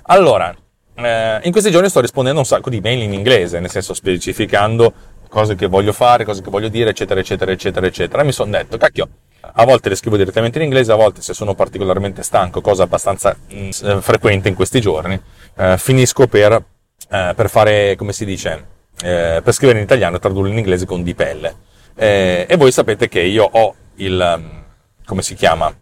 Allora, 0.05 0.55
eh, 0.95 1.41
in 1.43 1.53
questi 1.53 1.71
giorni 1.71 1.89
sto 1.89 2.01
rispondendo 2.01 2.39
a 2.39 2.43
un 2.43 2.49
sacco 2.49 2.71
di 2.71 2.81
mail 2.81 3.03
in 3.03 3.13
inglese, 3.13 3.61
nel 3.61 3.71
senso 3.71 3.95
specificando 3.95 4.93
cose 5.29 5.55
che 5.55 5.67
voglio 5.67 5.93
fare, 5.93 6.25
cose 6.25 6.43
che 6.43 6.51
voglio 6.51 6.69
dire, 6.69 6.91
eccetera, 6.91 7.21
eccetera, 7.21 7.51
eccetera, 7.53 7.87
eccetera. 7.87 8.23
E 8.23 8.25
mi 8.25 8.33
sono 8.33 8.51
detto, 8.51 8.77
cacchio, 8.77 9.09
a 9.41 9.65
volte 9.65 9.89
le 9.89 9.95
scrivo 9.95 10.17
direttamente 10.17 10.59
in 10.59 10.65
inglese, 10.65 10.93
a 10.93 10.97
volte 10.97 11.23
se 11.23 11.35
sono 11.35 11.55
particolarmente 11.55 12.23
stanco, 12.23 12.61
cosa 12.61 12.85
abbastanza 12.85 13.37
mh, 13.49 13.69
mm, 13.85 13.99
frequente 13.99 14.49
in 14.49 14.55
questi 14.55 14.81
giorni, 14.81 15.21
eh, 15.57 15.77
finisco 15.79 16.27
per, 16.27 16.53
eh, 16.53 17.33
per 17.35 17.49
fare, 17.49 17.97
come 17.97 18.13
si 18.13 18.25
dice, 18.25 18.79
eh, 19.03 19.41
per 19.43 19.53
scrivere 19.53 19.79
in 19.79 19.85
italiano 19.85 20.17
e 20.17 20.19
tradurlo 20.19 20.49
in 20.49 20.59
inglese 20.59 20.87
con 20.87 21.03
dipelle. 21.03 21.69
Eh, 21.95 22.47
e 22.49 22.57
voi 22.57 22.73
sapete 22.73 23.09
che 23.09 23.21
io 23.21 23.49
ho 23.51 23.75
il, 23.97 24.35
um, 24.37 24.65
come 25.05 25.23
si 25.23 25.35
chiama? 25.35 25.73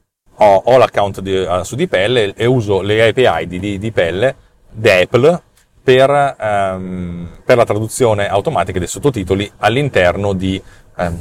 Ho, 0.41 0.63
ho 0.65 0.77
l'account 0.77 1.21
di, 1.21 1.35
uh, 1.35 1.63
su 1.63 1.75
Dipelle 1.75 2.35
e 2.35 2.47
uso 2.47 2.81
le 2.81 3.09
API 3.09 3.47
di, 3.47 3.59
di 3.59 3.79
Dipelle, 3.79 4.35
d'Apple, 4.71 5.43
per, 5.83 6.37
um, 6.41 7.29
per, 7.45 7.57
la 7.57 7.65
traduzione 7.65 8.29
automatica 8.29 8.79
dei 8.79 8.89
sottotitoli 8.89 9.51
all'interno 9.59 10.33
di, 10.33 10.61
um, 10.97 11.19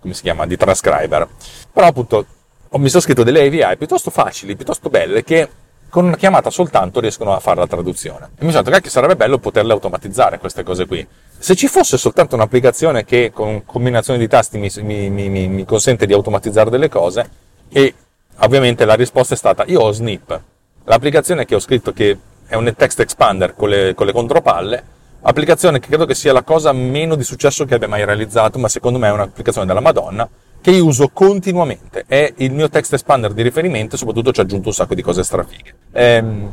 come 0.00 0.14
si 0.14 0.22
chiama, 0.22 0.46
di 0.46 0.56
Transcriber. 0.56 1.28
Però 1.72 1.86
appunto 1.86 2.26
mi 2.72 2.88
sono 2.88 3.02
scritto 3.02 3.22
delle 3.22 3.46
API 3.46 3.76
piuttosto 3.76 4.10
facili, 4.10 4.54
piuttosto 4.54 4.88
belle, 4.88 5.24
che 5.24 5.48
con 5.92 6.06
una 6.06 6.16
chiamata 6.16 6.48
soltanto 6.48 7.00
riescono 7.00 7.34
a 7.34 7.38
fare 7.38 7.60
la 7.60 7.66
traduzione. 7.66 8.30
E 8.38 8.46
mi 8.46 8.50
sono 8.50 8.62
detto 8.62 8.80
che 8.80 8.88
sarebbe 8.88 9.14
bello 9.14 9.36
poterle 9.36 9.74
automatizzare 9.74 10.38
queste 10.38 10.62
cose 10.62 10.86
qui. 10.86 11.06
Se 11.36 11.54
ci 11.54 11.68
fosse 11.68 11.98
soltanto 11.98 12.34
un'applicazione 12.34 13.04
che 13.04 13.30
con 13.30 13.66
combinazione 13.66 14.18
di 14.18 14.26
tasti 14.26 14.56
mi, 14.56 14.70
mi, 14.80 15.10
mi, 15.10 15.48
mi 15.48 15.64
consente 15.66 16.06
di 16.06 16.14
automatizzare 16.14 16.70
delle 16.70 16.88
cose, 16.88 17.28
e 17.68 17.94
ovviamente 18.38 18.86
la 18.86 18.94
risposta 18.94 19.34
è 19.34 19.36
stata 19.36 19.64
io 19.66 19.80
ho 19.80 19.92
Snip, 19.92 20.40
l'applicazione 20.84 21.44
che 21.44 21.56
ho 21.56 21.60
scritto 21.60 21.92
che 21.92 22.18
è 22.46 22.54
un 22.54 22.72
text 22.74 23.00
expander 23.00 23.54
con 23.54 23.68
le, 23.68 23.92
con 23.92 24.06
le 24.06 24.12
contropalle, 24.12 24.84
applicazione 25.20 25.78
che 25.78 25.88
credo 25.88 26.06
che 26.06 26.14
sia 26.14 26.32
la 26.32 26.42
cosa 26.42 26.72
meno 26.72 27.16
di 27.16 27.22
successo 27.22 27.66
che 27.66 27.74
abbia 27.74 27.88
mai 27.88 28.06
realizzato, 28.06 28.58
ma 28.58 28.68
secondo 28.68 28.98
me 28.98 29.08
è 29.08 29.12
un'applicazione 29.12 29.66
della 29.66 29.80
Madonna, 29.80 30.26
che 30.62 30.70
io 30.70 30.86
uso 30.86 31.10
continuamente. 31.12 32.04
È 32.06 32.32
il 32.36 32.52
mio 32.52 32.70
text 32.70 32.94
expander 32.94 33.32
di 33.32 33.42
riferimento 33.42 33.96
e 33.96 33.98
soprattutto 33.98 34.32
ci 34.32 34.40
ho 34.40 34.44
aggiunto 34.44 34.68
un 34.68 34.74
sacco 34.74 34.94
di 34.94 35.02
cose 35.02 35.24
strafighe. 35.24 35.74
Ehm, 35.92 36.50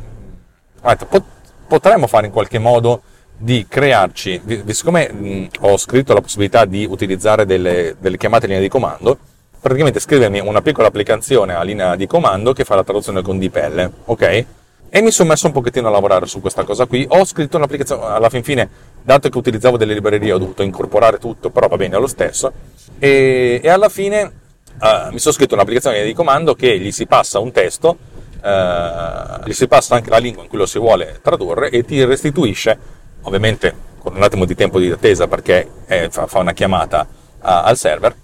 potremmo 1.68 2.08
fare 2.08 2.26
in 2.26 2.32
qualche 2.34 2.58
modo 2.58 3.04
di 3.38 3.66
crearci, 3.70 4.42
siccome 4.68 5.50
ho 5.62 5.78
scritto 5.78 6.14
la 6.14 6.22
possibilità 6.22 6.66
di 6.66 6.86
utilizzare 6.90 7.46
delle, 7.46 7.96
delle 8.00 8.18
chiamate 8.18 8.46
in 8.46 8.52
linea 8.52 8.66
di 8.66 8.72
comando, 8.72 9.18
praticamente 9.62 10.00
scrivermi 10.00 10.40
una 10.40 10.62
piccola 10.62 10.88
applicazione 10.88 11.54
a 11.54 11.62
linea 11.62 11.96
di 11.96 12.08
comando 12.08 12.52
che 12.52 12.66
fa 12.66 12.76
la 12.76 12.84
traduzione 12.84 13.22
con 13.22 13.38
dipelle, 13.38 13.90
ok? 14.06 14.46
E 14.92 15.02
mi 15.02 15.12
sono 15.12 15.30
messo 15.30 15.46
un 15.46 15.54
pochettino 15.54 15.88
a 15.88 15.92
lavorare 15.92 16.26
su 16.26 16.42
questa 16.42 16.64
cosa 16.64 16.86
qui. 16.88 17.06
Ho 17.10 17.24
scritto 17.24 17.58
un'applicazione, 17.58 18.06
alla 18.06 18.30
fin 18.30 18.42
fine, 18.42 18.68
dato 19.04 19.30
che 19.30 19.38
utilizzavo 19.38 19.78
delle 19.78 19.94
librerie, 19.94 20.32
ho 20.32 20.40
dovuto 20.40 20.64
incorporare 20.64 21.20
tutto, 21.20 21.52
però 21.52 21.68
va 21.68 21.78
bene 21.78 21.98
lo 21.98 22.08
stesso. 22.08 22.52
E, 22.98 23.62
e 23.64 23.70
alla 23.70 23.90
fine 23.90 24.24
uh, 24.24 25.12
mi 25.12 25.20
sono 25.20 25.34
scritto 25.36 25.54
un'applicazione 25.54 26.04
di 26.04 26.14
comando 26.14 26.56
che 26.56 26.80
gli 26.80 26.92
si 26.92 27.06
passa 27.06 27.38
un 27.38 27.52
testo, 27.52 27.98
uh, 28.42 29.46
gli 29.46 29.54
si 29.54 29.68
passa 29.68 29.94
anche 29.94 30.10
la 30.10 30.18
lingua 30.18 30.42
in 30.42 30.50
cui 30.50 30.58
lo 30.58 30.66
si 30.66 30.80
vuole 30.80 31.20
tradurre 31.22 31.70
e 31.70 31.86
ti 31.86 32.04
restituisce, 32.04 32.78
ovviamente 33.22 33.88
con 34.00 34.16
un 34.16 34.24
attimo 34.24 34.46
di 34.46 34.56
tempo 34.56 34.80
di 34.80 34.90
attesa 34.90 35.28
perché 35.28 35.70
è, 35.86 36.08
fa, 36.10 36.26
fa, 36.26 36.40
una 36.40 36.54
chiamata 36.54 37.06
uh, 37.08 37.38
al 37.42 37.78
server 37.78 38.16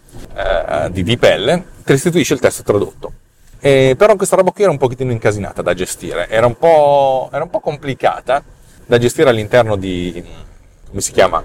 di 0.90 1.04
DeepL, 1.04 1.64
ti 1.84 1.92
restituisce 1.92 2.34
il 2.34 2.40
testo 2.40 2.64
tradotto. 2.64 3.12
E, 3.66 3.96
però 3.98 4.16
questa 4.16 4.36
roba 4.36 4.52
qui 4.52 4.62
era 4.62 4.72
un 4.72 4.78
pochettino 4.78 5.12
incasinata 5.12 5.64
da 5.64 5.74
gestire, 5.74 6.30
era 6.30 6.46
un 6.46 6.56
po', 6.56 7.30
era 7.34 7.46
un 7.46 7.50
po 7.50 7.60
complicata 7.60 8.44
da 8.86 9.00
gestire 9.00 9.28
all'interno 9.28 9.76
di, 9.76 10.24
come 10.88 11.02
si 11.02 11.12
chiama, 11.12 11.44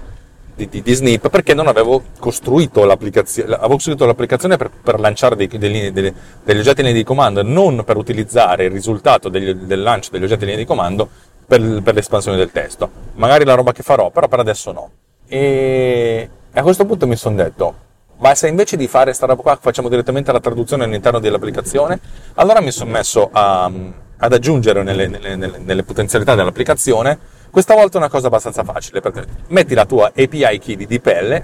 di, 0.55 0.69
di, 0.69 0.83
di 0.83 0.93
Snip 0.93 1.31
perché 1.31 1.55
non 1.55 1.67
avevo 1.67 2.03
costruito 2.19 2.85
l'applicazione, 2.85 3.55
avevo 3.55 3.73
costruito 3.73 4.05
l'applicazione 4.05 4.59
per, 4.59 4.71
per 4.71 5.01
lanciare 5.01 5.35
dei, 5.35 5.49
dei, 5.49 5.93
dei, 5.93 6.15
degli 6.45 6.59
oggetti 6.59 6.81
in 6.81 6.89
linea 6.89 7.01
di 7.01 7.05
comando, 7.05 7.43
non 7.43 7.85
per 7.85 7.97
utilizzare 7.97 8.65
il 8.65 8.71
risultato 8.71 9.31
degli, 9.31 9.55
del 9.55 9.81
lancio 9.81 10.11
degli 10.11 10.25
oggetti 10.25 10.43
in 10.43 10.51
linea 10.51 10.63
di 10.63 10.69
comando 10.69 11.09
per, 11.47 11.81
per 11.83 11.95
l'espansione 11.95 12.37
del 12.37 12.53
testo. 12.53 12.91
Magari 13.15 13.47
la 13.47 13.55
roba 13.55 13.73
che 13.73 13.83
farò, 13.83 14.11
però 14.11 14.29
per 14.29 14.41
adesso 14.41 14.73
no. 14.73 14.91
E 15.27 16.29
a 16.53 16.63
questo 16.63 16.85
punto 16.85 17.07
mi 17.07 17.17
sono 17.17 17.37
detto, 17.37 17.75
ma 18.21 18.35
se 18.35 18.49
invece 18.49 18.77
di 18.77 18.87
fare 18.87 19.07
questa 19.07 19.27
roba 19.27 19.43
qua 19.43 19.59
facciamo 19.61 19.89
direttamente 19.89 20.31
la 20.33 20.41
traduzione 20.41 20.85
all'interno 20.85 21.19
dell'applicazione, 21.19 21.99
allora 22.35 22.61
mi 22.61 22.71
sono 22.71 22.91
messo 22.91 23.29
a, 23.33 23.71
ad 24.17 24.33
aggiungere 24.33 24.83
nelle, 24.83 25.09
nelle, 25.09 25.37
nelle, 25.37 25.59
nelle, 25.59 25.83
potenzialità 25.83 26.35
dell'applicazione 26.35 27.19
questa 27.51 27.75
volta 27.75 27.99
una 27.99 28.09
cosa 28.09 28.29
abbastanza 28.29 28.63
facile, 28.63 29.01
perché 29.01 29.25
metti 29.49 29.75
la 29.75 29.85
tua 29.85 30.13
API 30.15 30.59
key 30.61 30.77
di 30.77 30.87
DPL 30.87 31.43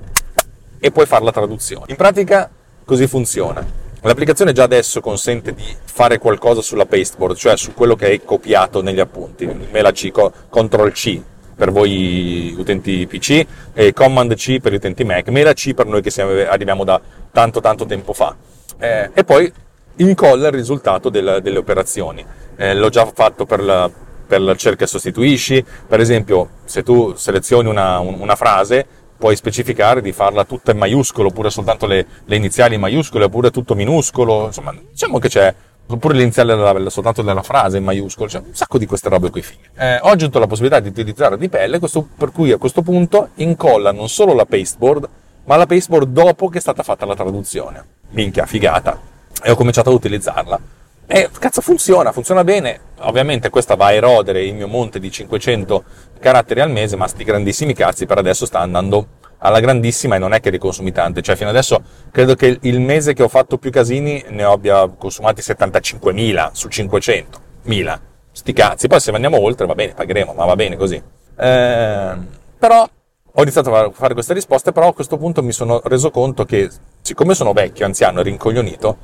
e 0.78 0.90
puoi 0.92 1.04
fare 1.04 1.24
la 1.24 1.32
traduzione. 1.32 1.86
In 1.88 1.96
pratica 1.96 2.48
così 2.84 3.08
funziona. 3.08 3.64
L'applicazione 4.02 4.52
già 4.52 4.62
adesso 4.62 5.00
consente 5.00 5.52
di 5.52 5.64
fare 5.84 6.18
qualcosa 6.18 6.62
sulla 6.62 6.86
pasteboard, 6.86 7.34
cioè 7.34 7.56
su 7.56 7.74
quello 7.74 7.96
che 7.96 8.06
hai 8.06 8.22
copiato 8.24 8.82
negli 8.82 9.00
appunti. 9.00 9.46
Me 9.46 9.82
la 9.82 9.90
C, 9.90 10.12
Ctrl 10.12 10.92
C, 10.92 11.20
per 11.56 11.72
voi 11.72 12.54
utenti 12.56 13.06
PC 13.06 13.46
e 13.72 13.92
Command 13.92 14.34
C 14.34 14.60
per 14.60 14.72
gli 14.72 14.76
utenti 14.76 15.04
Mac, 15.04 15.28
Mela 15.28 15.54
C 15.54 15.72
per 15.72 15.86
noi 15.86 16.02
che 16.02 16.10
siamo, 16.10 16.32
arriviamo 16.32 16.84
da 16.84 17.00
tanto 17.32 17.60
tanto 17.60 17.86
tempo 17.86 18.12
fa. 18.12 18.36
Eh, 18.78 19.10
e 19.14 19.24
poi 19.24 19.50
incolla 19.96 20.48
il 20.48 20.52
risultato 20.52 21.08
del, 21.08 21.40
delle 21.42 21.58
operazioni. 21.58 22.24
Eh, 22.56 22.74
l'ho 22.74 22.90
già 22.90 23.06
fatto 23.06 23.46
per 23.46 23.62
la, 23.62 23.90
per 24.26 24.40
la 24.40 24.54
cerca 24.54 24.84
e 24.84 24.86
sostituisci, 24.86 25.64
per 25.86 26.00
esempio 26.00 26.50
se 26.64 26.82
tu 26.82 27.14
selezioni 27.16 27.68
una, 27.68 27.98
una 28.00 28.36
frase 28.36 28.86
puoi 29.16 29.34
specificare 29.34 30.02
di 30.02 30.12
farla 30.12 30.44
tutta 30.44 30.72
in 30.72 30.78
maiuscolo 30.78 31.28
oppure 31.28 31.48
soltanto 31.48 31.86
le, 31.86 32.06
le 32.24 32.36
iniziali 32.36 32.74
in 32.74 32.80
maiuscolo 32.80 33.24
oppure 33.24 33.50
tutto 33.50 33.74
minuscolo, 33.74 34.46
insomma 34.46 34.74
diciamo 34.90 35.18
che 35.18 35.28
c'è 35.28 35.54
oppure 35.88 36.14
l'iniziale 36.14 36.56
della, 36.56 36.90
soltanto 36.90 37.22
della 37.22 37.42
frase 37.42 37.78
in 37.78 37.84
maiuscolo, 37.84 38.28
cioè 38.28 38.42
un 38.44 38.54
sacco 38.54 38.78
di 38.78 38.86
queste 38.86 39.08
robe 39.08 39.30
qui 39.30 39.42
fighe. 39.42 39.70
Eh, 39.76 39.98
ho 40.02 40.08
aggiunto 40.08 40.38
la 40.38 40.46
possibilità 40.46 40.80
di 40.80 40.88
utilizzare 40.88 41.38
di 41.38 41.48
pelle, 41.48 41.78
questo, 41.78 42.06
per 42.16 42.32
cui 42.32 42.52
a 42.52 42.58
questo 42.58 42.82
punto 42.82 43.30
incolla 43.36 43.92
non 43.92 44.08
solo 44.08 44.34
la 44.34 44.44
pasteboard, 44.44 45.08
ma 45.44 45.56
la 45.56 45.66
pasteboard 45.66 46.10
dopo 46.10 46.48
che 46.48 46.58
è 46.58 46.60
stata 46.60 46.82
fatta 46.82 47.06
la 47.06 47.14
traduzione. 47.14 47.84
Minchia, 48.10 48.46
figata. 48.46 48.98
E 49.42 49.50
ho 49.50 49.54
cominciato 49.54 49.90
ad 49.90 49.94
utilizzarla. 49.96 50.60
E 51.08 51.30
cazzo 51.38 51.60
funziona, 51.60 52.10
funziona 52.10 52.42
bene. 52.42 52.80
Ovviamente 53.00 53.48
questa 53.48 53.76
va 53.76 53.86
a 53.86 53.92
erodere 53.92 54.42
il 54.42 54.54
mio 54.54 54.66
monte 54.66 54.98
di 54.98 55.08
500 55.08 55.84
caratteri 56.18 56.60
al 56.60 56.70
mese, 56.70 56.96
ma 56.96 57.06
sti 57.06 57.22
grandissimi 57.22 57.74
cazzi 57.74 58.06
per 58.06 58.18
adesso 58.18 58.44
sta 58.44 58.58
andando 58.58 59.06
alla 59.38 59.60
grandissima 59.60 60.16
e 60.16 60.18
non 60.18 60.32
è 60.32 60.40
che 60.40 60.50
riconsumi 60.50 60.92
tante, 60.92 61.22
cioè 61.22 61.36
fino 61.36 61.50
adesso 61.50 61.82
credo 62.10 62.34
che 62.34 62.58
il 62.62 62.80
mese 62.80 63.12
che 63.12 63.22
ho 63.22 63.28
fatto 63.28 63.58
più 63.58 63.70
casini 63.70 64.24
ne 64.28 64.42
abbia 64.44 64.88
consumati 64.88 65.40
75.000 65.42 66.50
su 66.52 66.68
500.000. 66.68 67.98
Sti 68.32 68.52
cazzi, 68.52 68.86
poi 68.86 69.00
se 69.00 69.10
andiamo 69.10 69.40
oltre 69.40 69.66
va 69.66 69.74
bene, 69.74 69.94
pagheremo, 69.94 70.32
ma 70.32 70.44
va 70.44 70.56
bene 70.56 70.76
così. 70.76 71.02
Eh, 71.38 72.14
però 72.58 72.88
ho 73.38 73.42
iniziato 73.42 73.74
a 73.74 73.90
fare 73.90 74.14
queste 74.14 74.34
risposte, 74.34 74.72
però 74.72 74.88
a 74.88 74.94
questo 74.94 75.18
punto 75.18 75.42
mi 75.42 75.52
sono 75.52 75.80
reso 75.84 76.10
conto 76.10 76.44
che 76.44 76.70
siccome 77.00 77.34
sono 77.34 77.52
vecchio, 77.52 77.84
anziano 77.84 78.20
e 78.20 78.22
rincoglionito, 78.24 78.96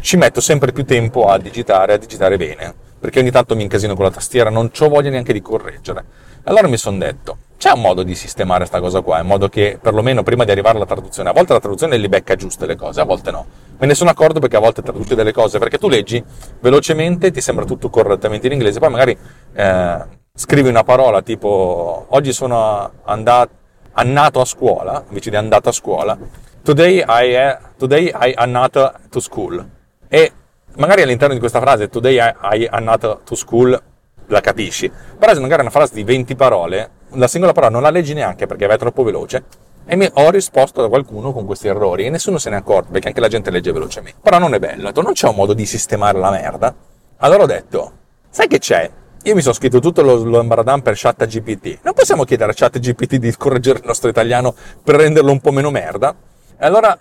ci 0.00 0.16
metto 0.16 0.40
sempre 0.40 0.72
più 0.72 0.84
tempo 0.84 1.26
a 1.26 1.38
digitare, 1.38 1.94
a 1.94 1.96
digitare 1.96 2.36
bene, 2.36 2.74
perché 2.98 3.20
ogni 3.20 3.30
tanto 3.30 3.56
mi 3.56 3.62
incasino 3.62 3.94
con 3.94 4.04
la 4.04 4.10
tastiera, 4.10 4.50
non 4.50 4.70
ho 4.76 4.88
voglia 4.88 5.10
neanche 5.10 5.32
di 5.32 5.40
correggere. 5.40 6.04
Allora 6.44 6.68
mi 6.68 6.76
sono 6.76 6.98
detto, 6.98 7.38
c'è 7.58 7.72
un 7.72 7.80
modo 7.80 8.04
di 8.04 8.14
sistemare 8.14 8.60
questa 8.60 8.78
cosa 8.78 9.00
qua, 9.00 9.18
in 9.18 9.26
modo 9.26 9.48
che 9.48 9.78
perlomeno 9.82 10.22
prima 10.22 10.44
di 10.44 10.52
arrivare 10.52 10.76
alla 10.76 10.86
traduzione, 10.86 11.28
a 11.28 11.32
volte 11.32 11.54
la 11.54 11.58
traduzione 11.58 11.96
li 11.96 12.08
becca 12.08 12.36
giuste 12.36 12.66
le 12.66 12.76
cose, 12.76 13.00
a 13.00 13.04
volte 13.04 13.32
no. 13.32 13.46
Me 13.78 13.86
ne 13.86 13.94
sono 13.94 14.10
accorto 14.10 14.38
perché 14.38 14.56
a 14.56 14.60
volte 14.60 14.80
traduci 14.80 15.16
delle 15.16 15.32
cose, 15.32 15.58
perché 15.58 15.76
tu 15.76 15.88
leggi 15.88 16.22
velocemente, 16.60 17.32
ti 17.32 17.40
sembra 17.40 17.64
tutto 17.64 17.90
correttamente 17.90 18.46
in 18.46 18.52
inglese, 18.52 18.78
poi 18.78 18.90
magari 18.90 19.18
eh, 19.54 20.04
scrivi 20.32 20.68
una 20.68 20.84
parola 20.84 21.20
tipo 21.22 22.06
oggi 22.10 22.32
sono 22.32 22.92
andato, 23.02 23.50
andato 23.92 24.40
a 24.40 24.44
scuola, 24.44 25.04
invece 25.08 25.30
di 25.30 25.36
andato 25.36 25.68
a 25.68 25.72
scuola, 25.72 26.16
today 26.62 27.02
I, 27.04 27.56
today 27.76 28.12
I 28.14 28.34
andato 28.36 28.92
to 29.10 29.18
school. 29.18 29.68
E 30.06 30.32
magari 30.76 31.02
all'interno 31.02 31.34
di 31.34 31.40
questa 31.40 31.60
frase, 31.60 31.88
today 31.88 32.20
I, 32.20 32.60
I 32.60 32.68
andato 32.70 33.22
to 33.24 33.34
school, 33.34 33.82
la 34.28 34.40
capisci. 34.40 34.90
Però 35.18 35.34
se 35.34 35.40
magari 35.40 35.60
è 35.60 35.62
una 35.62 35.70
frase 35.70 35.94
di 35.94 36.04
20 36.04 36.34
parole, 36.36 36.90
la 37.10 37.28
singola 37.28 37.52
parola 37.52 37.72
non 37.72 37.82
la 37.82 37.90
leggi 37.90 38.14
neanche 38.14 38.46
perché 38.46 38.66
va 38.66 38.76
troppo 38.76 39.02
veloce, 39.02 39.44
e 39.90 39.96
mi 39.96 40.08
ho 40.12 40.30
risposto 40.30 40.82
da 40.82 40.88
qualcuno 40.88 41.32
con 41.32 41.46
questi 41.46 41.66
errori 41.66 42.04
e 42.04 42.10
nessuno 42.10 42.36
se 42.36 42.50
ne 42.50 42.56
è 42.56 42.58
accorto 42.58 42.92
perché 42.92 43.08
anche 43.08 43.20
la 43.20 43.28
gente 43.28 43.50
legge 43.50 43.72
velocemente. 43.72 44.18
Però 44.22 44.38
non 44.38 44.52
è 44.52 44.58
bello, 44.58 44.82
ho 44.82 44.86
detto, 44.88 45.00
non 45.00 45.14
c'è 45.14 45.28
un 45.28 45.34
modo 45.34 45.54
di 45.54 45.64
sistemare 45.64 46.18
la 46.18 46.30
merda. 46.30 46.74
Allora 47.16 47.44
ho 47.44 47.46
detto, 47.46 47.92
sai 48.28 48.48
che 48.48 48.58
c'è? 48.58 48.90
Io 49.22 49.34
mi 49.34 49.40
sono 49.40 49.54
scritto 49.54 49.80
tutto 49.80 50.02
lo, 50.02 50.22
lo 50.22 50.40
embaradan 50.40 50.82
per 50.82 50.94
chat 50.94 51.26
GPT. 51.26 51.78
Non 51.82 51.94
possiamo 51.94 52.24
chiedere 52.24 52.52
a 52.52 52.54
chat 52.54 52.78
GPT 52.78 53.16
di 53.16 53.34
correggere 53.36 53.78
il 53.78 53.84
nostro 53.86 54.10
italiano 54.10 54.54
per 54.84 54.96
renderlo 54.96 55.32
un 55.32 55.40
po' 55.40 55.52
meno 55.52 55.70
merda? 55.70 56.14
E 56.58 56.66
allora 56.66 56.98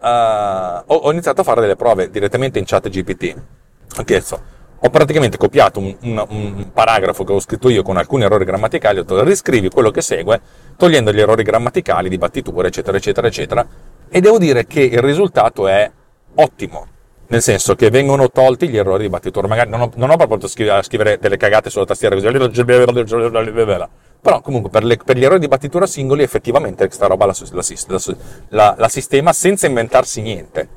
uh, 0.87 0.93
ho, 0.93 0.95
ho, 0.95 1.11
iniziato 1.11 1.41
a 1.41 1.43
fare 1.43 1.59
delle 1.59 1.75
prove 1.75 2.09
direttamente 2.09 2.57
in 2.57 2.65
chat 2.65 2.87
GPT. 2.87 3.35
Ho 3.97 4.03
chiesto, 4.03 4.41
ho 4.79 4.89
praticamente 4.89 5.37
copiato 5.37 5.79
un, 5.79 5.95
un, 6.01 6.25
un, 6.29 6.71
paragrafo 6.71 7.23
che 7.23 7.33
ho 7.33 7.39
scritto 7.39 7.69
io 7.69 7.81
con 7.81 7.97
alcuni 7.97 8.23
errori 8.23 8.45
grammaticali, 8.45 8.99
ho 8.99 9.03
detto 9.03 9.23
riscrivi 9.23 9.69
quello 9.69 9.89
che 9.89 10.01
segue, 10.01 10.39
togliendo 10.77 11.11
gli 11.11 11.19
errori 11.19 11.43
grammaticali, 11.43 12.09
di 12.09 12.17
battiture, 12.17 12.67
eccetera, 12.67 12.97
eccetera, 12.97 13.27
eccetera, 13.27 13.67
e 14.09 14.21
devo 14.21 14.37
dire 14.37 14.65
che 14.67 14.81
il 14.81 14.99
risultato 14.99 15.67
è 15.67 15.89
ottimo, 16.35 16.87
nel 17.27 17.41
senso 17.41 17.75
che 17.75 17.89
vengono 17.89 18.29
tolti 18.29 18.69
gli 18.69 18.77
errori 18.77 19.03
di 19.03 19.09
battitura. 19.09 19.47
Magari 19.47 19.69
non 19.69 19.81
ho, 19.81 19.91
non 19.95 20.09
ho 20.09 20.15
proprio 20.15 20.47
scrivere, 20.47 20.83
scrivere 20.83 21.17
delle 21.19 21.37
cagate 21.37 21.69
sulla 21.69 21.85
tastiera 21.85 22.15
così, 22.15 22.27
Però 24.21 24.41
comunque 24.41 24.69
per, 24.69 24.83
le, 24.83 24.97
per 24.97 25.17
gli 25.17 25.23
errori 25.23 25.39
di 25.39 25.47
battitura 25.47 25.85
singoli 25.85 26.23
effettivamente 26.23 26.85
questa 26.85 27.07
roba 27.07 27.25
la, 27.25 27.35
la, 27.51 27.63
la, 28.49 28.75
la 28.77 28.89
sistema 28.89 29.33
senza 29.33 29.67
inventarsi 29.67 30.21
niente. 30.21 30.69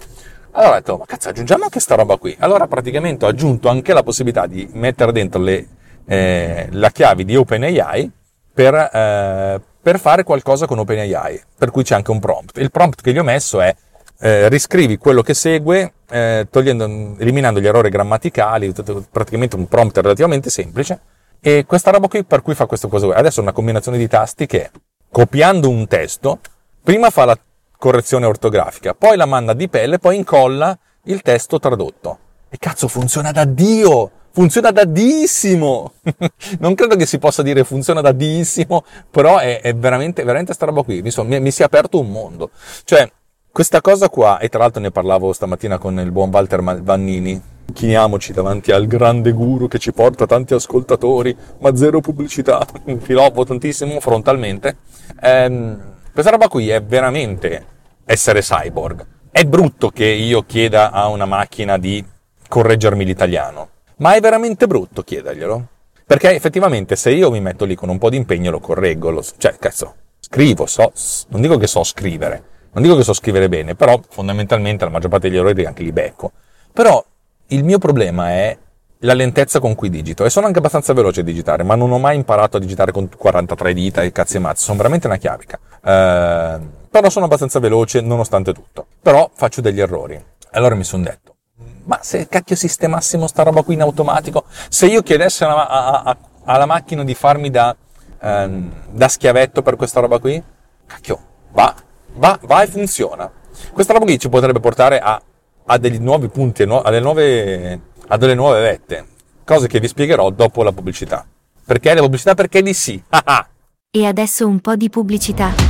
Allora 0.52 0.73
ho 0.73 0.75
detto, 0.75 0.97
ma 0.97 1.04
cazzo, 1.07 1.28
aggiungiamo 1.28 1.64
anche 1.64 1.80
sta 1.80 1.95
roba 1.95 2.16
qui. 2.16 2.35
Allora 2.40 2.66
praticamente 2.66 3.25
ho 3.25 3.28
aggiunto 3.28 3.69
anche 3.69 3.92
la 3.92 4.02
possibilità 4.02 4.47
di 4.47 4.69
mettere 4.73 5.12
dentro 5.12 5.40
le, 5.40 5.66
eh, 6.07 6.69
la 6.73 6.90
chiave 6.90 7.25
di 7.25 7.37
OpenAI 7.37 8.11
per, 8.52 8.75
eh, 8.75 9.61
per 9.80 9.99
fare 10.00 10.25
qualcosa 10.25 10.66
con 10.66 10.78
OpenAI, 10.78 11.42
per 11.57 11.71
cui 11.71 11.85
c'è 11.85 11.95
anche 11.95 12.11
un 12.11 12.19
prompt. 12.19 12.59
Il 12.59 12.71
prompt 12.71 13.00
che 13.00 13.12
gli 13.12 13.19
ho 13.19 13.23
messo 13.23 13.61
è 13.61 13.75
eh, 14.19 14.49
riscrivi 14.49 14.99
quello 14.99 15.23
che 15.23 15.35
segue, 15.35 15.92
eh, 16.11 16.47
togliendo, 16.50 17.16
eliminando 17.19 17.61
gli 17.61 17.66
errori 17.66 17.88
grammaticali, 17.88 18.73
praticamente 19.11 19.57
un 19.57 19.69
prompt 19.69 19.97
relativamente 19.99 20.50
semplice. 20.50 21.00
E 21.40 21.64
questa 21.64 21.90
roba 21.90 22.09
qui 22.09 22.25
per 22.25 22.42
cui 22.42 22.54
fa 22.54 22.66
questo 22.66 22.88
cosa. 22.88 23.14
Adesso 23.14 23.38
è 23.38 23.42
una 23.42 23.52
combinazione 23.52 23.97
di 23.97 24.09
tasti 24.09 24.47
che, 24.47 24.71
copiando 25.11 25.71
un 25.71 25.87
testo, 25.87 26.40
prima 26.83 27.09
fa 27.09 27.25
la 27.25 27.38
correzione 27.81 28.27
ortografica, 28.27 28.95
poi 28.95 29.17
la 29.17 29.25
manda 29.25 29.55
di 29.55 29.67
pelle, 29.69 29.99
poi 29.99 30.17
incolla 30.17 30.79
il 31.05 31.23
testo 31.23 31.59
tradotto. 31.59 32.19
E 32.51 32.59
cazzo, 32.59 32.87
funziona 32.87 33.33
da 33.33 33.45
Dio! 33.45 34.11
Funziona 34.33 34.71
da 34.71 34.85
Dissimo! 34.85 35.95
non 36.61 36.75
credo 36.75 36.95
che 36.95 37.07
si 37.07 37.19
possa 37.19 37.43
dire 37.43 37.65
funziona 37.65 38.03
da 38.03 38.13
Dissimo, 38.13 38.85
però 39.11 39.39
è, 39.39 39.63
è 39.63 39.75
veramente, 39.75 40.23
veramente 40.23 40.53
sta 40.53 40.67
roba 40.67 40.83
qui. 40.83 41.01
Mi, 41.01 41.11
so, 41.11 41.25
mi, 41.25 41.41
mi 41.41 41.51
si 41.51 41.63
è 41.63 41.65
aperto 41.65 41.99
un 41.99 42.11
mondo. 42.11 42.51
Cioè, 42.85 43.11
questa 43.51 43.81
cosa 43.81 44.11
qua, 44.11 44.39
e 44.39 44.51
tra 44.51 44.59
l'altro 44.59 44.83
ne 44.83 44.91
parlavo 44.91 45.33
stamattina 45.33 45.79
con 45.79 45.99
il 46.01 46.13
buon 46.13 46.29
Walter 46.31 46.63
Vannini, 46.83 47.41
chiniamoci 47.73 48.35
davanti 48.35 48.73
al 48.73 48.87
grande 48.87 49.33
guru 49.33 49.69
che 49.69 49.79
ci 49.79 49.93
porta 49.93 50.27
tanti 50.27 50.53
ascoltatori, 50.53 51.35
ma 51.61 51.75
zero 51.75 52.01
pubblicità, 52.01 52.65
filopo 53.01 53.45
tantissimo 53.45 54.01
frontalmente. 54.01 54.77
Ehm, 55.23 55.91
questa 56.21 56.37
roba 56.37 56.49
qui 56.49 56.69
è 56.69 56.83
veramente 56.83 57.67
essere 58.05 58.43
cyborg. 58.43 59.07
È 59.31 59.43
brutto 59.45 59.89
che 59.89 60.05
io 60.05 60.43
chieda 60.43 60.91
a 60.91 61.07
una 61.07 61.25
macchina 61.25 61.79
di 61.79 62.05
correggermi 62.47 63.07
l'italiano, 63.07 63.69
ma 63.97 64.15
è 64.15 64.21
veramente 64.21 64.67
brutto 64.67 65.03
chiederglielo. 65.03 65.67
Perché 66.05 66.35
effettivamente 66.35 66.95
se 66.95 67.11
io 67.12 67.31
mi 67.31 67.41
metto 67.41 67.65
lì 67.65 67.75
con 67.75 67.89
un 67.89 67.97
po' 67.97 68.11
di 68.11 68.19
impegno 68.19 68.50
lo 68.50 68.61
correggo, 68.61 69.09
lo, 69.09 69.25
cioè 69.39 69.57
cazzo, 69.59 69.95
scrivo, 70.19 70.67
so, 70.67 70.93
non 71.29 71.41
dico 71.41 71.57
che 71.57 71.67
so 71.67 71.83
scrivere, 71.85 72.43
non 72.73 72.83
dico 72.83 72.97
che 72.97 73.03
so 73.03 73.15
scrivere 73.15 73.49
bene, 73.49 73.75
però 73.75 73.99
fondamentalmente 74.07 74.85
la 74.85 74.91
maggior 74.91 75.09
parte 75.09 75.31
degli 75.31 75.39
errori 75.39 75.65
anche 75.65 75.83
li 75.83 75.93
becco. 75.93 76.33
Però 76.71 77.03
il 77.47 77.65
mio 77.65 77.79
problema 77.79 78.29
è 78.29 78.59
la 78.99 79.15
lentezza 79.15 79.59
con 79.59 79.75
cui 79.75 79.89
digito 79.89 80.27
e 80.27 80.29
sono 80.29 80.45
anche 80.45 80.59
abbastanza 80.59 80.93
veloce 80.93 81.21
a 81.21 81.25
digitare, 81.25 81.62
ma 81.62 81.77
non 81.77 81.91
ho 81.91 81.99
mai 81.99 82.17
imparato 82.17 82.59
a 82.59 82.61
digitare 82.61 82.93
con 82.93 83.09
43 83.09 83.73
dita 83.73 84.03
e 84.03 84.12
cazzi 84.12 84.37
e 84.37 84.41
mazzi, 84.41 84.65
sono 84.65 84.77
veramente 84.77 85.07
una 85.07 85.17
chiavica. 85.17 85.59
Eh, 85.83 86.59
però 86.91 87.09
sono 87.09 87.25
abbastanza 87.25 87.59
veloce 87.59 88.01
nonostante 88.01 88.53
tutto. 88.53 88.87
Però 89.01 89.31
faccio 89.33 89.61
degli 89.61 89.81
errori. 89.81 90.23
Allora 90.53 90.75
mi 90.75 90.85
sono 90.85 91.05
detto, 91.05 91.37
ma 91.85 92.01
se 92.03 92.27
cacchio 92.29 92.57
sistemassimo 92.57 93.27
sta 93.27 93.43
roba 93.43 93.63
qui 93.63 93.75
in 93.75 93.83
automatico, 93.83 94.45
se 94.69 94.87
io 94.87 95.03
chiedessi 95.03 95.45
a, 95.45 95.67
a, 95.67 96.03
a, 96.03 96.17
alla 96.45 96.67
macchina 96.67 97.05
di 97.05 97.15
farmi 97.15 97.51
da, 97.51 97.75
ehm, 98.21 98.73
da 98.91 99.09
schiavetto 99.09 99.63
per 99.63 99.77
questa 99.77 100.01
roba 100.01 100.19
qui, 100.19 100.43
cacchio, 100.87 101.19
va, 101.53 101.73
va, 102.15 102.39
va 102.43 102.63
e 102.63 102.67
funziona. 102.67 103.31
Questa 103.73 103.93
roba 103.93 104.05
qui 104.05 104.19
ci 104.19 104.29
potrebbe 104.29 104.59
portare 104.59 104.99
a, 104.99 105.21
a 105.67 105.79
degli 105.79 105.99
nuovi 105.99 106.29
punti, 106.29 106.65
nuove 106.65 107.81
a 108.13 108.17
delle 108.17 108.35
nuove 108.35 108.61
vette, 108.61 109.07
cose 109.45 109.69
che 109.69 109.79
vi 109.79 109.87
spiegherò 109.87 110.31
dopo 110.31 110.65
la 110.65 110.73
pubblicità. 110.73 111.25
Perché 111.65 111.95
la 111.95 112.01
pubblicità? 112.01 112.35
Perché 112.35 112.61
di 112.61 112.75
sì. 112.75 113.01
e 113.91 114.07
adesso 114.07 114.49
un 114.49 114.59
po' 114.59 114.75
di 114.75 114.91
pubblicità. 114.91 115.70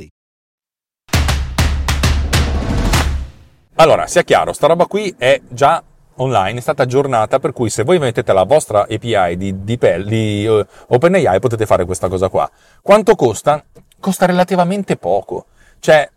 Allora, 3.75 4.05
sia 4.05 4.23
chiaro, 4.23 4.53
sta 4.53 4.67
roba 4.67 4.85
qui 4.85 5.13
è 5.17 5.41
già 5.47 5.81
online, 6.15 6.59
è 6.59 6.61
stata 6.61 6.83
aggiornata, 6.83 7.39
per 7.39 7.53
cui 7.53 7.69
se 7.69 7.83
voi 7.83 7.99
mettete 7.99 8.33
la 8.33 8.43
vostra 8.43 8.81
API 8.81 9.37
di, 9.37 9.63
di, 9.63 9.79
di 10.05 10.45
uh, 10.45 10.65
OpenAI 10.87 11.39
potete 11.39 11.65
fare 11.65 11.85
questa 11.85 12.07
cosa 12.07 12.29
qua. 12.29 12.49
Quanto 12.81 13.15
costa? 13.15 13.63
Costa 13.99 14.25
relativamente 14.25 14.97
poco. 14.97 15.45
Cioè, 15.79 16.07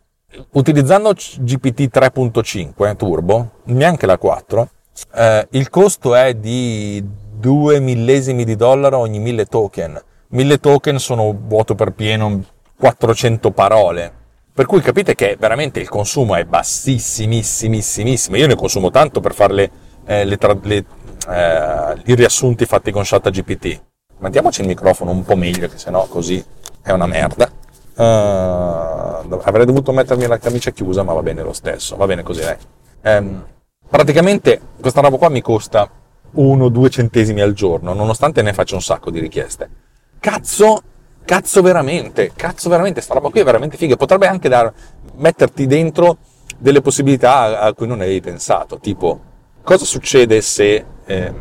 utilizzando 0.53 1.13
GPT 1.13 1.89
3.5 1.97 2.97
Turbo, 2.97 3.51
neanche 3.65 4.07
la 4.07 4.19
4, 4.19 4.69
eh, 5.15 5.47
il 5.53 5.71
costo 5.71 6.15
è 6.15 6.35
di 6.35 7.03
2 7.37 7.81
millesimi 7.81 8.45
di 8.45 8.57
dollaro 8.57 8.99
ogni 8.99 9.21
1000 9.21 9.47
token. 9.47 10.03
1000 10.29 10.61
token 10.61 10.99
sono 10.99 11.35
vuoto 11.39 11.75
per 11.75 11.93
pieno 11.93 12.43
400 12.77 13.51
parole 13.53 14.23
per 14.55 14.67
cui 14.67 14.81
capite 14.81 15.17
che 15.17 15.37
veramente 15.37 15.81
il 15.81 15.89
consumo 15.89 16.37
è 16.37 16.45
bassissimissimissimo. 16.45 18.37
Io 18.37 18.47
ne 18.47 18.55
consumo 18.55 18.91
tanto 18.91 19.19
per 19.19 19.35
fare 19.35 19.53
le, 19.53 19.71
eh, 20.07 20.25
le, 20.25 20.39
le, 20.63 20.85
eh, 21.29 21.95
i 22.05 22.15
riassunti 22.15 22.65
fatti 22.65 22.93
con 22.93 23.03
ChatGPT. 23.05 23.83
Mettiamoci 24.19 24.61
il 24.61 24.69
microfono 24.69 25.11
un 25.11 25.25
po' 25.25 25.35
meglio, 25.35 25.67
che 25.67 25.77
sennò 25.77 26.07
così 26.07 26.41
è 26.83 26.93
una 26.93 27.07
merda. 27.07 27.51
Uh, 27.97 29.41
avrei 29.43 29.67
dovuto 29.67 29.93
mettermi 29.93 30.27
la 30.27 30.39
camicia 30.39 30.71
chiusa, 30.71 31.03
ma 31.03 31.13
va 31.13 31.23
bene 31.23 31.43
lo 31.43 31.53
stesso. 31.53 31.97
Va 31.97 32.07
bene 32.07 32.23
così, 32.23 32.43
dai. 32.43 32.57
Um, 33.03 33.45
praticamente 33.89 34.61
questa 34.81 35.01
roba 35.01 35.17
qua 35.17 35.31
mi 35.31 35.43
costa 35.43 35.91
1-2 36.37 36.91
centesimi 36.91 37.41
al 37.41 37.55
giorno, 37.55 37.93
nonostante 37.93 38.41
ne 38.43 38.53
faccia 38.53 38.77
un 38.77 38.83
sacco 38.83 39.11
di 39.11 39.19
richieste. 39.19 39.69
Cazzo, 40.21 40.81
Cazzo 41.25 41.63
veramente, 41.63 42.33
cazzo 42.37 42.69
veramente, 42.69 43.01
sta 43.01 43.15
roba 43.15 43.31
qui 43.31 43.41
è 43.41 43.45
veramente 43.45 43.77
figa. 43.79 43.97
Potrebbe 43.97 44.27
anche 44.27 44.49
dar, 44.49 44.73
metterti 45.17 45.67
dentro 45.67 46.19
delle 46.59 46.81
possibilità 46.81 47.61
a 47.61 47.73
cui 47.73 47.87
non 47.87 48.01
avevi 48.01 48.21
pensato, 48.21 48.79
tipo 48.79 49.21
cosa 49.63 49.85
succede 49.85 50.41
se, 50.43 50.85
eh, 51.07 51.33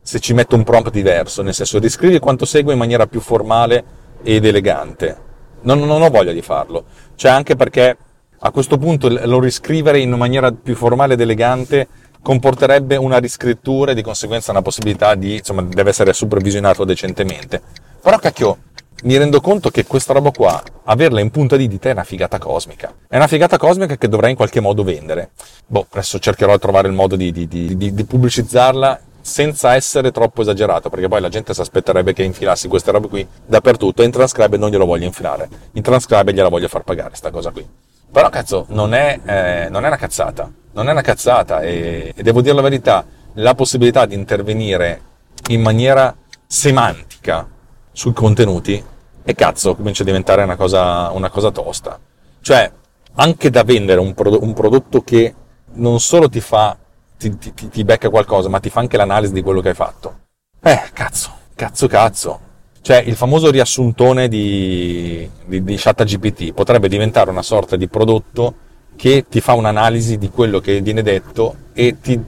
se 0.00 0.20
ci 0.20 0.32
metto 0.32 0.54
un 0.54 0.62
prompt 0.62 0.90
diverso, 0.90 1.42
nel 1.42 1.54
senso 1.54 1.78
riscrivi 1.78 2.20
quanto 2.20 2.44
segue 2.44 2.72
in 2.72 2.78
maniera 2.78 3.06
più 3.06 3.20
formale 3.20 3.84
ed 4.22 4.44
elegante. 4.44 5.24
Non, 5.62 5.80
non 5.80 6.02
ho 6.02 6.08
voglia 6.08 6.32
di 6.32 6.42
farlo, 6.42 6.84
cioè 7.16 7.32
anche 7.32 7.56
perché 7.56 7.96
a 8.38 8.50
questo 8.50 8.78
punto 8.78 9.08
lo 9.08 9.40
riscrivere 9.40 9.98
in 9.98 10.10
maniera 10.10 10.52
più 10.52 10.76
formale 10.76 11.14
ed 11.14 11.20
elegante 11.20 11.88
comporterebbe 12.22 12.96
una 12.96 13.18
riscrittura 13.18 13.90
e 13.90 13.94
di 13.94 14.02
conseguenza 14.02 14.50
una 14.52 14.62
possibilità 14.62 15.14
di, 15.14 15.36
insomma, 15.36 15.62
deve 15.62 15.90
essere 15.90 16.12
supervisionato 16.12 16.84
decentemente. 16.84 17.60
Però 18.00 18.18
cacchio, 18.18 18.58
mi 19.02 19.16
rendo 19.16 19.40
conto 19.40 19.70
che 19.70 19.84
questa 19.84 20.12
roba 20.12 20.30
qua, 20.30 20.62
averla 20.84 21.20
in 21.20 21.30
punta 21.30 21.56
di 21.56 21.68
dita 21.68 21.88
è 21.88 21.92
una 21.92 22.04
figata 22.04 22.38
cosmica. 22.38 22.94
È 23.06 23.16
una 23.16 23.26
figata 23.26 23.58
cosmica 23.58 23.96
che 23.96 24.08
dovrei 24.08 24.30
in 24.30 24.36
qualche 24.36 24.60
modo 24.60 24.82
vendere. 24.82 25.30
Boh, 25.66 25.86
adesso 25.90 26.18
cercherò 26.18 26.52
di 26.52 26.58
trovare 26.58 26.88
il 26.88 26.94
modo 26.94 27.14
di, 27.14 27.30
di, 27.30 27.46
di, 27.46 27.76
di 27.76 28.04
pubblicizzarla 28.04 29.00
senza 29.20 29.74
essere 29.74 30.12
troppo 30.12 30.40
esagerato, 30.42 30.88
perché 30.88 31.08
poi 31.08 31.20
la 31.20 31.28
gente 31.28 31.52
si 31.52 31.60
aspetterebbe 31.60 32.12
che 32.12 32.22
infilassi 32.22 32.68
queste 32.68 32.92
robe 32.92 33.08
qui 33.08 33.26
dappertutto 33.44 34.02
e 34.02 34.04
in 34.06 34.12
transcribe 34.12 34.56
non 34.56 34.70
glielo 34.70 34.86
voglio 34.86 35.04
infilare. 35.04 35.48
In 35.72 35.82
transcribe 35.82 36.32
gliela 36.32 36.48
voglio 36.48 36.68
far 36.68 36.82
pagare, 36.82 37.16
sta 37.16 37.30
cosa 37.30 37.50
qui. 37.50 37.66
Però 38.10 38.30
cazzo, 38.30 38.66
non 38.68 38.94
è, 38.94 39.20
eh, 39.24 39.68
non 39.68 39.84
è 39.84 39.88
una 39.88 39.96
cazzata. 39.96 40.50
Non 40.72 40.88
è 40.88 40.92
una 40.92 41.02
cazzata 41.02 41.60
e, 41.60 42.12
e 42.14 42.22
devo 42.22 42.40
dire 42.40 42.54
la 42.54 42.62
verità, 42.62 43.04
la 43.34 43.54
possibilità 43.54 44.06
di 44.06 44.14
intervenire 44.14 45.00
in 45.48 45.60
maniera 45.60 46.14
semantica 46.46 47.48
sui 47.96 48.12
contenuti 48.12 48.84
e 49.24 49.34
cazzo 49.34 49.74
comincia 49.74 50.02
a 50.02 50.04
diventare 50.04 50.42
una 50.42 50.54
cosa, 50.54 51.10
una 51.12 51.30
cosa 51.30 51.50
tosta. 51.50 51.98
Cioè, 52.42 52.70
anche 53.14 53.48
da 53.48 53.64
vendere 53.64 54.00
un, 54.00 54.12
pro- 54.12 54.42
un 54.42 54.52
prodotto 54.52 55.00
che 55.00 55.34
non 55.72 55.98
solo 55.98 56.28
ti 56.28 56.40
fa, 56.40 56.76
ti, 57.16 57.38
ti, 57.38 57.54
ti, 57.54 57.84
becca 57.84 58.10
qualcosa, 58.10 58.50
ma 58.50 58.60
ti 58.60 58.68
fa 58.68 58.80
anche 58.80 58.98
l'analisi 58.98 59.32
di 59.32 59.40
quello 59.40 59.62
che 59.62 59.70
hai 59.70 59.74
fatto. 59.74 60.18
Eh, 60.60 60.78
cazzo, 60.92 61.30
cazzo, 61.54 61.86
cazzo. 61.86 62.40
Cioè, 62.82 62.98
il 62.98 63.16
famoso 63.16 63.50
riassuntone 63.50 64.28
di, 64.28 65.28
di, 65.46 65.64
di 65.64 65.76
ChatGPT 65.76 66.52
potrebbe 66.52 66.88
diventare 66.88 67.30
una 67.30 67.42
sorta 67.42 67.76
di 67.76 67.88
prodotto 67.88 68.54
che 68.94 69.24
ti 69.26 69.40
fa 69.40 69.54
un'analisi 69.54 70.18
di 70.18 70.28
quello 70.28 70.60
che 70.60 70.82
viene 70.82 71.02
detto 71.02 71.56
e 71.72 71.96
ti, 71.98 72.20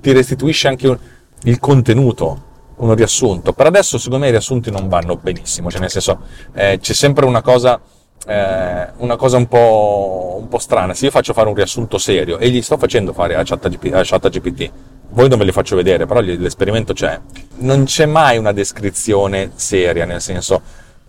ti 0.00 0.12
restituisce 0.12 0.66
anche 0.66 0.98
il 1.44 1.60
contenuto 1.60 2.50
un 2.82 2.94
riassunto. 2.94 3.52
Per 3.52 3.66
adesso, 3.66 3.98
secondo 3.98 4.24
me, 4.24 4.28
i 4.28 4.30
riassunti 4.30 4.70
non 4.70 4.88
vanno 4.88 5.16
benissimo, 5.16 5.70
cioè 5.70 5.80
nel 5.80 5.90
senso, 5.90 6.20
eh, 6.52 6.78
c'è 6.80 6.92
sempre 6.92 7.24
una 7.24 7.40
cosa, 7.40 7.80
eh, 8.26 8.88
una 8.96 9.16
cosa 9.16 9.36
un, 9.36 9.46
po', 9.46 10.38
un 10.40 10.48
po' 10.48 10.58
strana. 10.58 10.94
Se 10.94 11.06
io 11.06 11.10
faccio 11.10 11.32
fare 11.32 11.48
un 11.48 11.54
riassunto 11.54 11.98
serio 11.98 12.38
e 12.38 12.50
gli 12.50 12.60
sto 12.60 12.76
facendo 12.76 13.12
fare 13.12 13.36
a 13.36 13.42
ChatGPT, 13.44 13.94
a 13.94 14.02
ChatGPT 14.04 14.70
voi 15.10 15.28
non 15.28 15.38
ve 15.38 15.44
li 15.44 15.52
faccio 15.52 15.76
vedere, 15.76 16.06
però 16.06 16.20
l'esperimento 16.20 16.94
c'è. 16.94 17.20
Non 17.58 17.84
c'è 17.84 18.06
mai 18.06 18.38
una 18.38 18.52
descrizione 18.52 19.52
seria, 19.54 20.06
nel 20.06 20.22
senso, 20.22 20.62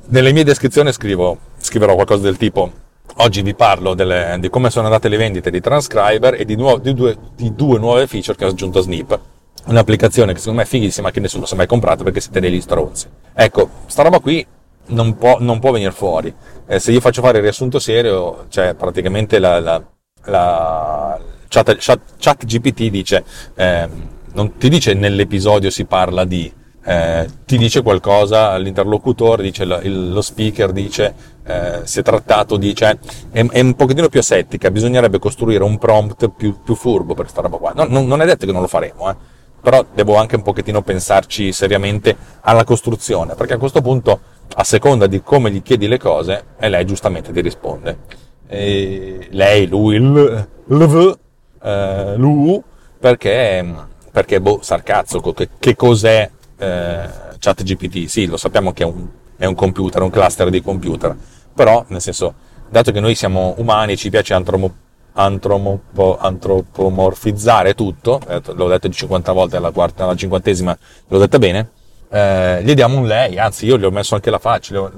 nelle 0.08 0.34
mie 0.34 0.44
descrizioni 0.44 0.92
scrivo, 0.92 1.38
scriverò 1.58 1.96
qualcosa 1.96 2.24
del 2.24 2.36
tipo, 2.36 2.70
oggi 3.18 3.42
vi 3.42 3.56
parlo 3.56 3.94
delle, 3.94 4.36
di 4.42 4.50
come 4.50 4.70
sono 4.70 4.88
andate 4.88 5.08
le 5.08 5.16
vendite 5.16 5.50
di 5.50 5.62
Transcriber 5.62 6.34
e 6.34 6.44
di, 6.44 6.58
nuove, 6.58 6.82
di, 6.82 6.94
due, 6.94 7.18
di 7.34 7.56
due 7.56 7.80
nuove 7.80 8.06
feature 8.06 8.38
che 8.38 8.44
ha 8.44 8.50
aggiunto 8.50 8.82
Snip 8.82 9.18
un'applicazione 9.66 10.34
che 10.34 10.40
secondo 10.40 10.60
me 10.60 10.66
è 10.66 10.70
fighissima 10.70 11.12
che 11.12 11.20
nessuno 11.20 11.46
si 11.46 11.54
è 11.54 11.58
mai 11.58 11.68
comprato 11.68 12.04
perché 12.04 12.20
siete 12.20 12.40
degli 12.40 12.62
stronzi. 12.62 13.08
Ecco, 13.34 13.70
sta 13.88 14.04
roba 14.04 14.20
qui 14.20 14.46
non 14.88 15.18
può, 15.18 15.38
non 15.40 15.60
può 15.60 15.72
venire 15.72 15.92
fuori. 15.92 16.34
Eh, 16.68 16.80
se 16.80 16.92
io 16.92 17.00
faccio 17.00 17.22
fare 17.22 17.38
il 17.38 17.44
riassunto 17.44 17.80
serio, 17.80 18.46
cioè 18.50 18.74
praticamente 18.74 19.40
la, 19.40 19.60
la, 19.60 19.84
la 20.26 21.20
chat, 21.48 21.76
chat, 21.80 22.00
chat, 22.18 22.46
GPT 22.46 22.90
dice, 22.90 23.24
eh, 23.56 23.88
non 24.34 24.58
ti 24.58 24.70
dice 24.70 24.94
nell'episodio 24.94 25.70
si 25.70 25.86
parla 25.86 26.26
di, 26.26 26.52
eh, 26.86 27.28
ti 27.46 27.58
dice 27.58 27.82
qualcosa, 27.82 28.58
l'interlocutore 28.58 29.44
dice, 29.44 29.66
lo 29.66 30.22
speaker 30.22 30.72
dice, 30.72 31.14
eh, 31.46 31.82
si 31.84 32.00
è 32.00 32.04
trattato, 32.04 32.58
dice, 32.58 33.00
è, 33.32 33.46
è, 33.46 33.60
un 33.60 33.76
pochettino 33.76 34.10
più 34.10 34.20
asettica, 34.20 34.72
bisognerebbe 34.72 35.20
costruire 35.20 35.64
un 35.64 35.78
prompt 35.78 36.30
più, 36.30 36.62
più 36.64 36.76
furbo 36.76 37.14
per 37.14 37.24
questa 37.24 37.42
roba 37.42 37.58
qua. 37.58 37.72
No, 37.76 37.86
non, 37.88 38.08
non 38.08 38.22
è 38.22 38.26
detto 38.26 38.46
che 38.46 38.52
non 38.52 38.62
lo 38.62 38.68
faremo, 38.68 39.10
eh 39.10 39.16
però 39.64 39.86
devo 39.94 40.18
anche 40.18 40.36
un 40.36 40.42
pochettino 40.42 40.82
pensarci 40.82 41.54
seriamente 41.54 42.16
alla 42.42 42.66
costruzione, 42.66 43.34
perché 43.34 43.54
a 43.54 43.58
questo 43.58 43.82
punto, 43.82 44.20
a 44.56 44.64
seconda 44.66 45.08
di 45.08 45.24
come 45.24 45.52
gli 45.52 45.62
chiedi 45.62 45.88
le 45.88 45.98
cose, 45.98 46.44
e 46.60 46.68
lei 46.68 46.86
giustamente 46.86 47.32
ti 47.32 47.40
risponde. 47.40 48.00
E 48.46 49.30
lei, 49.32 49.66
lui, 49.68 49.96
il, 49.96 50.48
il, 50.68 51.18
eh, 51.62 52.14
lui, 52.18 52.62
perché, 53.00 53.74
perché 54.12 54.42
boh, 54.42 54.60
sarcazzo, 54.62 55.22
che, 55.22 55.48
che 55.58 55.78
cos'è 55.78 56.30
eh, 56.58 57.10
ChatGPT? 57.40 58.08
Sì, 58.08 58.26
lo 58.26 58.36
sappiamo 58.36 58.74
che 58.74 58.84
è 58.84 58.86
un, 58.86 59.08
è 59.38 59.46
un 59.46 59.56
computer, 59.56 60.02
un 60.02 60.10
cluster 60.10 60.50
di 60.50 60.62
computer, 60.62 61.16
però, 61.56 61.86
nel 61.88 62.02
senso, 62.02 62.34
dato 62.70 62.92
che 62.92 63.00
noi 63.00 63.16
siamo 63.16 63.54
umani, 63.60 63.96
ci 63.96 64.10
piace 64.10 64.34
antropo, 64.34 64.74
antropomorfizzare 65.14 67.76
tutto, 67.76 68.20
eh, 68.28 68.42
l'ho 68.54 68.68
detto 68.68 68.88
di 68.88 68.94
50 68.94 69.32
volte 69.32 69.58
alla, 69.58 69.72
quarta, 69.72 70.04
alla 70.04 70.16
cinquantesima, 70.16 70.78
l'ho 71.08 71.18
detta 71.18 71.40
bene, 71.40 71.70
eh, 72.10 72.62
gli 72.64 72.76
diamo 72.76 73.00
un 73.00 73.08
lei, 73.08 73.40
anzi 73.40 73.66
io 73.66 73.76
gli 73.78 73.86
ho 73.86 73.90
messo 73.90 74.14
anche 74.14 74.30
la 74.30 74.38
faccia, 74.38 74.92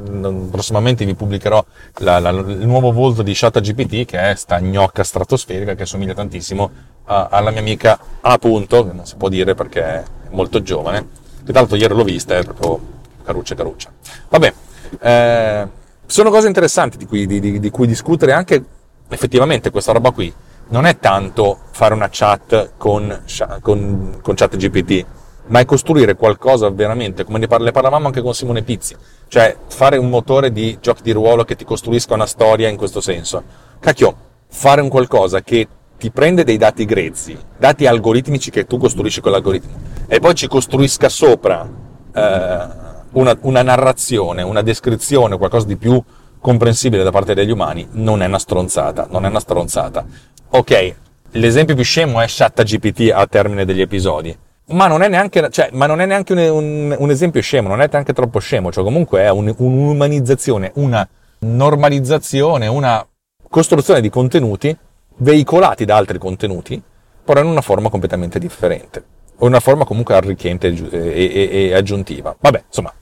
prossimamente 0.52 1.06
vi 1.06 1.16
pubblicherò 1.16 1.64
la, 2.00 2.20
la, 2.20 2.32
il 2.32 2.68
nuovo 2.68 2.92
volto 2.92 3.22
di 3.22 3.32
GPT 3.32 4.04
che 4.04 4.32
è 4.32 4.36
sta 4.36 4.60
gnocca 4.60 5.02
stratosferica 5.02 5.76
che 5.76 5.86
somiglia 5.86 6.14
tantissimo 6.14 6.70
a, 7.06 7.30
alla 7.32 7.52
mia 7.52 7.62
amica 7.62 7.98
A 8.20 8.38
punto, 8.38 8.86
che 8.86 8.94
non 8.94 9.06
si 9.06 9.16
può 9.16 9.30
dire 9.30 9.56
perché 9.56 9.82
è 9.82 10.04
molto 10.32 10.62
giovane, 10.62 11.08
che 11.46 11.52
tra 11.52 11.62
l'altro 11.62 11.78
ieri 11.78 11.94
l'ho 11.94 12.04
vista, 12.04 12.36
è 12.36 12.44
proprio 12.44 12.82
caruccia 13.24 13.56
caruccia. 13.56 13.90
Vabbè, 14.28 14.54
eh, 15.00 15.68
sono 16.06 16.30
cose 16.30 16.48
interessanti 16.48 16.98
di 16.98 17.06
cui, 17.06 17.26
di, 17.26 17.40
di, 17.40 17.60
di 17.60 17.70
cui 17.70 17.88
discutere 17.88 18.34
anche 18.34 18.64
effettivamente 19.10 19.72
questa 19.72 19.92
roba 19.92 20.12
qui 20.12 20.34
non 20.68 20.86
è 20.86 20.98
tanto 20.98 21.60
fare 21.72 21.94
una 21.94 22.10
chat 22.12 22.72
con, 22.78 23.24
con, 23.62 24.18
con 24.22 24.36
chat 24.36 24.56
GPT, 24.56 25.06
ma 25.48 25.60
è 25.60 25.66
costruire 25.66 26.16
qualcosa 26.16 26.70
veramente, 26.70 27.24
come 27.24 27.38
ne 27.40 27.48
parlavamo 27.48 28.08
anche 28.08 28.22
con 28.22 28.34
Simone 28.34 28.64
Pizzi, 28.64 28.96
cioè 29.28 29.56
fare 29.68 29.98
un 29.98 30.10
motore 30.10 30.52
di 30.52 30.78
giochi 30.82 31.04
di 31.04 31.12
ruolo 31.12 31.44
che 31.44 31.56
ti 31.56 31.66
costruisca 31.66 32.16
una 32.16 32.26
storia 32.26 32.68
in 32.68 32.78
questo 32.78 33.00
senso. 33.00 33.44
Cacchio, 33.80 34.16
fare 34.48 34.82
un 34.82 34.90
qualcosa 34.90 35.42
che 35.42 35.68
ti 35.98 36.10
prende 36.10 36.44
dei 36.44 36.58
dati 36.58 36.86
grezzi, 36.86 37.38
dati 37.58 37.86
algoritmici 37.86 38.50
che 38.50 38.66
tu 38.66 38.78
costruisci 38.78 39.22
con 39.22 39.32
l'algoritmo, 39.32 39.74
e 40.08 40.20
poi 40.20 40.34
ci 40.34 40.48
costruisca 40.48 41.10
sopra 41.10 41.68
eh, 42.14 42.68
una, 43.12 43.38
una 43.42 43.62
narrazione, 43.62 44.42
una 44.42 44.62
descrizione, 44.62 45.38
qualcosa 45.38 45.68
di 45.68 45.78
più 45.78 46.02
comprensibile 46.46 47.02
da 47.02 47.10
parte 47.10 47.34
degli 47.34 47.50
umani, 47.50 47.88
non 47.94 48.22
è 48.22 48.28
una 48.28 48.38
stronzata, 48.38 49.08
non 49.10 49.26
è 49.26 49.30
una 49.30 49.40
stronzata. 49.40 50.06
Ok, 50.50 50.94
l'esempio 51.32 51.74
più 51.74 51.84
scemo 51.84 52.22
è 52.22 52.26
ChatGPT 52.28 53.12
a 53.12 53.26
termine 53.26 53.66
degli 53.66 53.82
episodi, 53.82 54.38
ma 54.68 54.86
non 54.86 55.02
è 55.02 55.08
neanche, 55.08 55.50
cioè, 55.50 55.70
non 55.72 56.02
è 56.02 56.06
neanche 56.06 56.34
un, 56.34 56.38
un, 56.38 56.96
un, 57.00 57.10
esempio 57.10 57.42
scemo, 57.42 57.68
non 57.68 57.82
è 57.82 57.90
neanche 57.92 58.14
troppo 58.14 58.38
scemo, 58.38 58.72
cioè 58.72 58.84
comunque 58.84 59.22
è 59.22 59.30
un, 59.32 59.52
un'umanizzazione, 59.58 60.70
una 60.76 61.08
normalizzazione, 61.40 62.68
una 62.68 63.04
costruzione 63.50 64.00
di 64.00 64.12
contenuti 64.12 64.78
veicolati 65.18 65.84
da 65.84 65.96
altri 65.96 66.20
contenuti, 66.20 66.80
però 67.24 67.40
in 67.40 67.48
una 67.48 67.62
forma 67.62 67.90
completamente 67.90 68.38
differente, 68.38 69.04
o 69.38 69.46
in 69.46 69.50
una 69.50 69.60
forma 69.60 69.84
comunque 69.84 70.14
arricchente 70.14 70.68
e, 70.68 70.92
e, 70.92 71.50
e 71.70 71.74
aggiuntiva. 71.74 72.36
Vabbè, 72.40 72.66
insomma, 72.68 72.94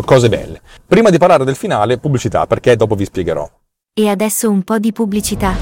cose 0.00 0.28
belle. 0.28 0.60
Prima 0.86 1.10
di 1.10 1.18
parlare 1.18 1.44
del 1.44 1.56
finale, 1.56 1.98
pubblicità, 1.98 2.46
perché 2.46 2.76
dopo 2.76 2.94
vi 2.94 3.04
spiegherò. 3.04 3.48
E 3.92 4.08
adesso 4.08 4.48
un 4.48 4.62
po' 4.62 4.78
di 4.78 4.92
pubblicità. 4.92 5.54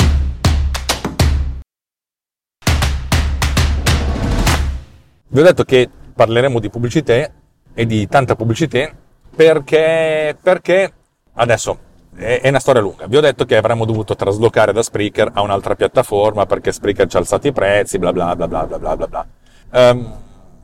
Vi 5.33 5.39
ho 5.39 5.43
detto 5.43 5.65
che 5.65 5.89
parleremo 6.15 6.59
di 6.61 6.71
pubblicità 6.71 7.31
e 7.73 7.87
di 7.87 8.07
tanta 8.09 8.35
pubblicità 8.35 8.91
perché, 9.35 10.37
perché 10.41 10.93
adesso 11.35 11.79
è, 12.17 12.49
una 12.49 12.59
storia 12.59 12.83
lunga. 12.83 13.07
Vi 13.07 13.17
ho 13.17 13.21
detto 13.21 13.45
che 13.45 13.57
avremmo 13.57 13.85
dovuto 13.85 14.15
traslocare 14.15 14.73
da 14.73 14.83
Spreaker 14.83 15.31
a 15.33 15.41
un'altra 15.41 15.75
piattaforma 15.75 16.47
perché 16.47 16.73
Spreaker 16.73 17.09
ci 17.09 17.17
ha 17.17 17.21
alzato 17.21 17.47
i 17.47 17.53
prezzi, 17.53 17.99
bla 17.99 18.13
bla 18.13 18.35
bla 18.37 18.49
bla 18.49 18.67
bla 18.67 18.97
bla 18.97 19.07
bla. 19.07 19.27
Um, 19.73 20.15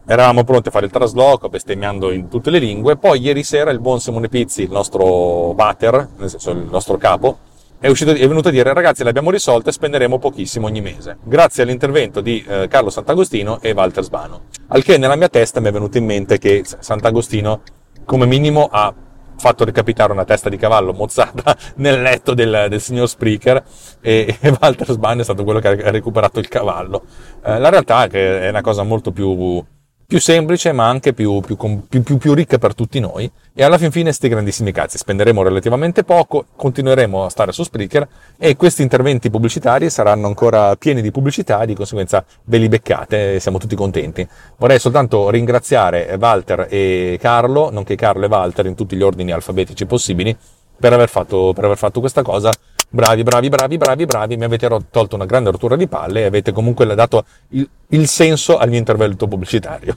Eravamo 0.08 0.44
pronti 0.44 0.68
a 0.68 0.70
fare 0.70 0.86
il 0.86 0.92
trasloco, 0.92 1.48
bestemmiando 1.48 2.12
in 2.12 2.28
tutte 2.28 2.50
le 2.50 2.60
lingue. 2.60 2.96
Poi 2.96 3.20
ieri 3.20 3.42
sera 3.42 3.70
il 3.70 3.80
buon 3.80 3.98
Simone 3.98 4.28
Pizzi, 4.28 4.62
il 4.62 4.70
nostro 4.70 5.52
bater, 5.52 6.10
nel 6.16 6.30
senso 6.30 6.52
il 6.52 6.68
nostro 6.70 6.96
capo, 6.96 7.38
è, 7.80 7.88
uscito, 7.88 8.12
è 8.12 8.28
venuto 8.28 8.48
a 8.48 8.50
dire 8.52 8.72
ragazzi 8.72 9.02
l'abbiamo 9.02 9.30
risolta 9.30 9.70
e 9.70 9.72
spenderemo 9.72 10.18
pochissimo 10.18 10.66
ogni 10.66 10.80
mese. 10.80 11.18
Grazie 11.24 11.64
all'intervento 11.64 12.20
di 12.20 12.44
eh, 12.46 12.68
Carlo 12.68 12.88
Sant'Agostino 12.88 13.60
e 13.60 13.72
Walter 13.72 14.04
Sbano. 14.04 14.42
Al 14.68 14.84
che 14.84 14.96
nella 14.96 15.16
mia 15.16 15.28
testa 15.28 15.58
mi 15.58 15.68
è 15.68 15.72
venuto 15.72 15.98
in 15.98 16.04
mente 16.04 16.38
che 16.38 16.62
Sant'Agostino 16.64 17.62
come 18.04 18.26
minimo 18.26 18.68
ha 18.70 18.94
fatto 19.38 19.64
recapitare 19.64 20.12
una 20.12 20.24
testa 20.24 20.48
di 20.48 20.56
cavallo 20.56 20.92
mozzata 20.92 21.56
nel 21.76 22.00
letto 22.00 22.32
del, 22.32 22.66
del 22.70 22.80
signor 22.80 23.08
Spreaker 23.08 23.62
e, 24.00 24.38
e, 24.40 24.56
Walter 24.58 24.90
Sbano 24.92 25.20
è 25.20 25.24
stato 25.24 25.44
quello 25.44 25.58
che 25.58 25.68
ha 25.68 25.90
recuperato 25.90 26.38
il 26.38 26.48
cavallo. 26.48 27.02
Eh, 27.44 27.58
la 27.58 27.68
realtà 27.68 28.04
è 28.04 28.08
che 28.08 28.42
è 28.42 28.48
una 28.48 28.62
cosa 28.62 28.84
molto 28.84 29.10
più 29.10 29.62
più 30.06 30.20
semplice 30.20 30.72
ma 30.72 30.88
anche 30.88 31.12
più, 31.12 31.40
più, 31.40 31.56
più, 31.88 32.16
più, 32.18 32.34
ricca 32.34 32.58
per 32.58 32.74
tutti 32.74 33.00
noi. 33.00 33.30
E 33.54 33.64
alla 33.64 33.78
fin 33.78 33.90
fine 33.90 34.12
sti 34.12 34.28
grandissimi 34.28 34.70
cazzi. 34.70 34.98
Spenderemo 34.98 35.42
relativamente 35.42 36.04
poco 36.04 36.46
continueremo 36.54 37.24
a 37.24 37.28
stare 37.28 37.52
su 37.52 37.62
Spreaker 37.62 38.06
e 38.38 38.56
questi 38.56 38.82
interventi 38.82 39.30
pubblicitari 39.30 39.90
saranno 39.90 40.26
ancora 40.26 40.76
pieni 40.76 41.02
di 41.02 41.10
pubblicità 41.10 41.64
di 41.64 41.74
conseguenza 41.74 42.24
ve 42.44 42.58
li 42.58 42.68
beccate 42.68 43.34
e 43.34 43.40
siamo 43.40 43.58
tutti 43.58 43.74
contenti. 43.74 44.26
Vorrei 44.58 44.78
soltanto 44.78 45.28
ringraziare 45.30 46.16
Walter 46.20 46.66
e 46.70 47.18
Carlo 47.20 47.70
nonché 47.70 47.96
Carlo 47.96 48.26
e 48.26 48.28
Walter 48.28 48.66
in 48.66 48.74
tutti 48.74 48.96
gli 48.96 49.02
ordini 49.02 49.32
alfabetici 49.32 49.86
possibili 49.86 50.36
per 50.78 50.92
aver 50.92 51.08
fatto, 51.08 51.52
per 51.54 51.64
aver 51.64 51.78
fatto 51.78 52.00
questa 52.00 52.22
cosa 52.22 52.50
bravi, 52.88 53.22
bravi, 53.22 53.48
bravi, 53.48 53.76
bravi, 53.76 54.04
bravi, 54.06 54.36
mi 54.36 54.44
avete 54.44 54.68
tolto 54.90 55.14
una 55.14 55.26
grande 55.26 55.50
rottura 55.50 55.76
di 55.76 55.86
palle 55.86 56.22
e 56.22 56.24
avete 56.24 56.52
comunque 56.52 56.86
dato 56.94 57.24
il, 57.50 57.68
il 57.88 58.08
senso 58.08 58.56
al 58.58 58.68
mio 58.68 58.78
intervento 58.78 59.26
pubblicitario. 59.26 59.96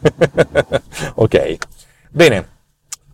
ok. 1.16 1.58
Bene. 2.10 2.58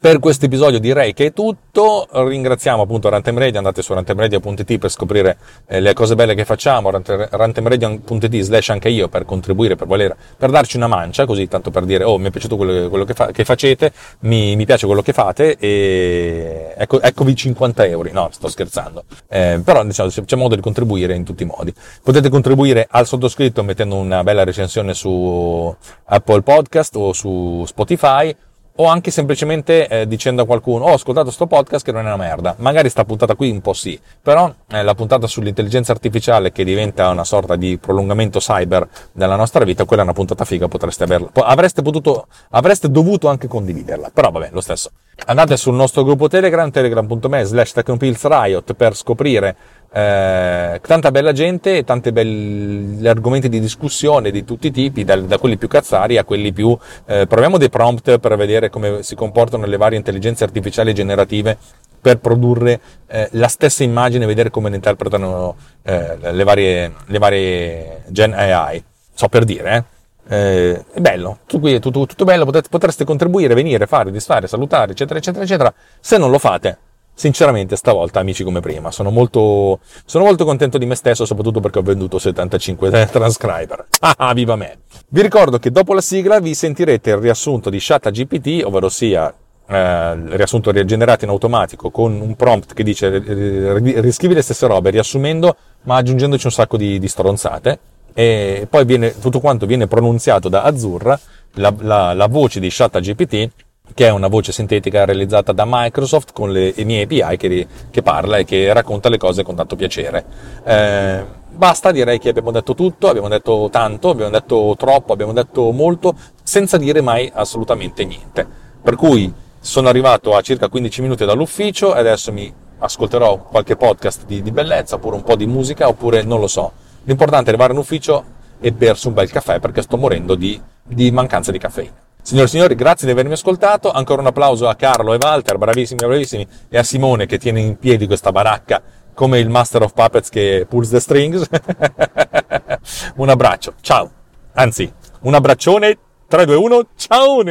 Per 0.06 0.20
questo 0.20 0.46
episodio 0.46 0.78
direi 0.78 1.16
che 1.16 1.26
è 1.26 1.34
tutto, 1.34 2.08
ringraziamo 2.12 2.84
appunto 2.84 3.10
Runtime 3.10 3.40
Radio, 3.40 3.58
andate 3.58 3.82
su 3.82 3.92
runtimeradio.it 3.92 4.78
per 4.78 4.92
scoprire 4.92 5.38
eh, 5.66 5.80
le 5.80 5.94
cose 5.94 6.14
belle 6.14 6.36
che 6.36 6.46
facciamo, 6.46 6.92
runtimeradio.it 6.92 8.40
slash 8.42 8.70
anche 8.70 8.90
io 8.90 9.08
per 9.08 9.26
contribuire, 9.26 9.76
per 9.76 9.88
volere, 9.88 10.16
per 10.38 10.52
darci 10.52 10.78
una 10.78 10.86
mancia, 10.86 11.26
così 11.26 11.48
tanto 11.48 11.72
per 11.72 11.86
dire 11.86 12.04
oh 12.04 12.20
mi 12.20 12.28
è 12.28 12.30
piaciuto 12.30 12.56
quello, 12.56 12.88
quello 12.88 13.04
che, 13.04 13.16
fa, 13.16 13.32
che, 13.32 13.44
facete, 13.46 13.92
mi, 14.20 14.56
mi, 14.56 14.66
piace 14.66 14.86
quello 14.86 15.02
che 15.02 15.12
fate 15.12 15.58
e 15.58 16.76
ecco, 16.78 17.02
eccovi 17.02 17.36
50 17.36 17.86
euro, 17.88 18.08
no 18.12 18.30
sto 18.32 18.48
scherzando, 18.48 19.06
eh, 19.28 19.60
però 19.66 19.84
diciamo, 19.84 20.12
c'è 20.12 20.36
modo 20.36 20.54
di 20.54 20.62
contribuire 20.62 21.16
in 21.16 21.24
tutti 21.24 21.42
i 21.42 21.48
modi. 21.48 21.74
Potete 22.04 22.30
contribuire 22.30 22.86
al 22.88 23.08
sottoscritto 23.08 23.64
mettendo 23.64 23.96
una 23.96 24.22
bella 24.22 24.44
recensione 24.44 24.94
su 24.94 25.76
Apple 26.04 26.44
Podcast 26.44 26.96
o 26.96 27.12
su 27.12 27.64
Spotify, 27.66 28.36
o 28.78 28.86
anche 28.88 29.12
semplicemente 29.12 29.88
eh, 29.88 30.08
dicendo 30.08 30.42
a 30.42 30.46
qualcuno, 30.46 30.86
oh, 30.86 30.92
ho 30.92 30.94
ascoltato 30.94 31.32
sto 31.32 31.48
podcast 31.48 31.86
che 31.86 31.92
non 31.92 32.02
è 32.02 32.06
una 32.06 32.18
merda. 32.18 32.56
Magari 32.60 32.90
sta 32.90 33.06
puntata 33.06 33.36
qui 33.36 33.50
un 33.50 33.62
po' 33.62 33.74
sì, 33.74 34.00
però 34.22 34.54
eh, 34.68 34.84
la 34.84 34.94
puntata 34.96 35.28
sull'intelligenza 35.28 35.92
artificiale 35.92 36.52
che 36.52 36.64
diventa 36.64 37.10
una 37.10 37.24
sorta 37.24 37.56
di 37.56 37.78
prolungamento 37.78 38.40
cyber 38.40 38.88
della 39.12 39.36
nostra 39.36 39.64
vita, 39.64 39.86
quella 39.86 40.02
è 40.02 40.06
una 40.06 40.14
puntata 40.14 40.44
figa, 40.44 40.68
potreste 40.68 41.04
averla. 41.04 41.30
Avreste 41.34 41.82
potuto, 41.82 42.28
avreste 42.50 42.90
dovuto 42.90 43.30
anche 43.30 43.48
condividerla, 43.48 44.12
però 44.14 44.32
vabbè, 44.32 44.50
lo 44.52 44.62
stesso. 44.62 44.92
Andate 45.28 45.56
sul 45.56 45.76
nostro 45.76 46.04
gruppo 46.04 46.28
Telegram, 46.28 46.70
telegram.me 46.70 47.44
slash 47.46 47.74
Riot 47.76 48.74
per 48.74 48.96
scoprire 48.96 49.56
eh, 49.96 50.82
tanta 50.82 51.10
bella 51.10 51.32
gente 51.32 51.78
e 51.78 51.84
tanti 51.86 52.12
belli 52.12 53.08
argomenti 53.08 53.48
di 53.48 53.62
discussione 53.62 54.30
di 54.30 54.44
tutti 54.44 54.68
i 54.68 54.72
tipi, 54.72 55.06
da, 55.06 55.16
da 55.16 55.38
quelli 55.38 55.56
più 55.56 55.70
cazzari 55.70 56.18
a 56.18 56.26
quelli 56.26 56.52
più... 56.52 56.78
Eh, 57.06 57.26
proviamo 57.28 57.58
dei 57.58 57.70
prompt 57.70 58.20
per 58.20 58.36
vedere 58.36 58.70
come 58.70 59.04
si 59.04 59.16
comportano 59.16 59.66
le 59.66 59.78
varie 59.78 59.98
intelligenze 59.98 60.44
artificiali 60.44 60.94
generative 60.94 61.58
per 62.02 62.20
produrre 62.20 62.82
eh, 63.08 63.30
la 63.32 63.48
stessa 63.48 63.84
immagine 63.84 64.26
e 64.26 64.28
vedere 64.28 64.50
come 64.50 64.68
ne 64.68 64.76
interpretano 64.76 65.56
eh, 65.84 66.18
le 66.30 66.44
varie, 66.44 66.94
le 67.06 67.18
varie 67.18 68.04
Gen 68.08 68.34
AI. 68.34 68.84
So 69.14 69.30
per 69.30 69.46
dire, 69.46 69.76
eh. 69.76 69.94
Eh, 70.28 70.86
è 70.92 71.00
bello, 71.00 71.40
tutto, 71.46 71.80
tutto, 71.80 72.06
tutto 72.06 72.26
bello, 72.26 72.46
potreste 72.46 73.06
contribuire, 73.06 73.54
venire, 73.54 73.88
fare, 73.88 74.12
disfare, 74.12 74.48
salutare, 74.48 74.92
eccetera, 74.92 75.20
eccetera, 75.20 75.46
eccetera. 75.46 75.74
Se 76.02 76.18
non 76.18 76.32
lo 76.32 76.40
fate, 76.40 76.78
sinceramente 77.16 77.76
stavolta 77.76 78.20
amici 78.20 78.44
come 78.44 78.60
prima. 78.60 78.92
Sono 78.92 79.10
molto, 79.10 79.80
sono 80.06 80.26
molto 80.26 80.46
contento 80.46 80.78
di 80.78 80.86
me 80.86 80.96
stesso, 80.96 81.26
soprattutto 81.26 81.62
perché 81.62 81.80
ho 81.80 81.84
venduto 81.84 82.20
75 82.20 83.08
transcriber. 83.12 83.86
Ah, 84.18 84.34
viva 84.34 84.56
me! 84.56 84.80
Vi 85.08 85.22
ricordo 85.22 85.58
che 85.58 85.72
dopo 85.72 85.94
la 85.94 86.02
sigla 86.02 86.40
vi 86.40 86.54
sentirete 86.54 87.10
il 87.10 87.18
riassunto 87.18 87.70
di 87.70 87.80
GPT, 87.80 88.64
ovvero 88.64 88.90
sia 88.90 89.34
eh, 89.68 90.36
riassunto 90.36 90.72
rigenerato 90.72 91.26
in 91.26 91.32
automatico 91.32 91.90
con 91.90 92.20
un 92.20 92.36
prompt 92.36 92.74
che 92.74 92.84
dice 92.84 93.18
riscrivi 93.20 94.36
le 94.36 94.44
stesse 94.44 94.68
robe 94.68 94.92
riassumendo 94.92 95.56
ma 95.84 95.96
aggiungendoci 95.96 96.46
un 96.46 96.52
sacco 96.52 96.78
di, 96.78 97.00
di 97.00 97.08
stronzate 97.08 97.80
e 98.14 98.68
poi 98.70 98.86
viene, 98.86 99.18
tutto 99.20 99.40
quanto 99.40 99.66
viene 99.66 99.88
pronunziato 99.88 100.50
da 100.50 100.62
Azzurra, 100.64 101.20
la, 101.56 101.74
la, 101.80 102.14
la 102.14 102.28
voce 102.28 102.60
di 102.60 102.70
GPT 102.70 103.50
che 103.94 104.08
è 104.08 104.10
una 104.10 104.28
voce 104.28 104.52
sintetica 104.52 105.06
realizzata 105.06 105.52
da 105.54 105.64
Microsoft 105.66 106.34
con 106.34 106.52
le, 106.52 106.74
le 106.76 106.84
mie 106.84 107.04
API 107.04 107.38
che, 107.38 107.68
che, 107.90 108.02
parla 108.02 108.38
e 108.38 108.46
che 108.46 108.74
racconta 108.74 109.10
le 109.10 109.18
cose 109.18 109.44
con 109.44 109.56
tanto 109.56 109.76
piacere. 109.76 110.26
Eh, 110.64 111.24
basta, 111.50 111.92
direi 111.92 112.20
che 112.20 112.30
abbiamo 112.30 112.52
detto 112.52 112.76
tutto, 112.76 113.08
abbiamo 113.08 113.30
detto 113.30 113.70
tanto, 113.72 114.10
abbiamo 114.10 114.32
detto 114.32 114.76
troppo, 114.78 115.14
abbiamo 115.14 115.34
detto 115.34 115.72
molto, 115.72 116.16
senza 116.44 116.78
dire 116.78 117.02
mai 117.02 117.32
assolutamente 117.34 118.04
niente. 118.04 118.46
Per 118.82 118.96
cui 118.96 119.32
sono 119.60 119.88
arrivato 119.88 120.36
a 120.36 120.42
circa 120.42 120.68
15 120.68 121.02
minuti 121.02 121.26
dall'ufficio 121.26 121.96
e 121.96 122.00
adesso 122.00 122.32
mi 122.32 122.54
ascolterò 122.78 123.38
qualche 123.38 123.76
podcast 123.76 124.26
di, 124.26 124.42
di 124.42 124.52
bellezza, 124.52 124.96
oppure 124.96 125.16
un 125.16 125.24
po' 125.24 125.36
di 125.36 125.48
musica, 125.48 125.88
oppure 125.88 126.24
non 126.24 126.40
lo 126.40 126.48
so. 126.48 126.72
L'importante 127.06 127.46
è 127.46 127.50
arrivare 127.50 127.74
in 127.74 127.80
ufficio 127.80 128.24
e 128.60 128.72
bersi 128.72 129.08
un 129.08 129.14
bel 129.14 129.30
caffè 129.30 129.60
perché 129.60 129.82
sto 129.82 129.98
morendo 129.98 130.36
di, 130.36 130.60
di 130.84 131.12
mancanza 131.12 131.52
di 131.52 131.60
caffeina. 131.60 132.05
Signore 132.26 132.48
e 132.48 132.50
signori, 132.50 132.74
grazie 132.74 133.06
di 133.06 133.12
avermi 133.14 133.34
ascoltato. 133.34 133.92
Ancora 133.92 134.22
un 134.22 134.26
applauso 134.26 134.68
a 134.68 134.74
Carlo 134.74 135.14
e 135.14 135.20
Walter, 135.22 135.60
bravissimi, 135.60 136.04
bravissimi, 136.04 136.48
e 136.70 136.78
a 136.80 136.82
Simone 136.82 137.28
che 137.28 137.38
tiene 137.38 137.60
in 137.60 137.78
piedi 137.78 138.08
questa 138.08 138.32
baracca 138.32 138.82
come 139.14 139.38
il 139.38 139.48
Master 139.48 139.84
of 139.84 139.94
Puppets 139.94 140.30
che 140.30 140.66
pulls 140.68 140.90
the 140.90 141.00
strings. 141.00 141.48
un 143.18 143.30
abbraccio, 143.30 143.76
ciao. 143.80 144.12
Anzi, 144.54 144.92
un 145.22 145.36
abbraccione. 145.36 146.00
3, 146.28 146.46
2, 146.46 146.56
1, 146.56 146.88
ciao! 146.96 147.44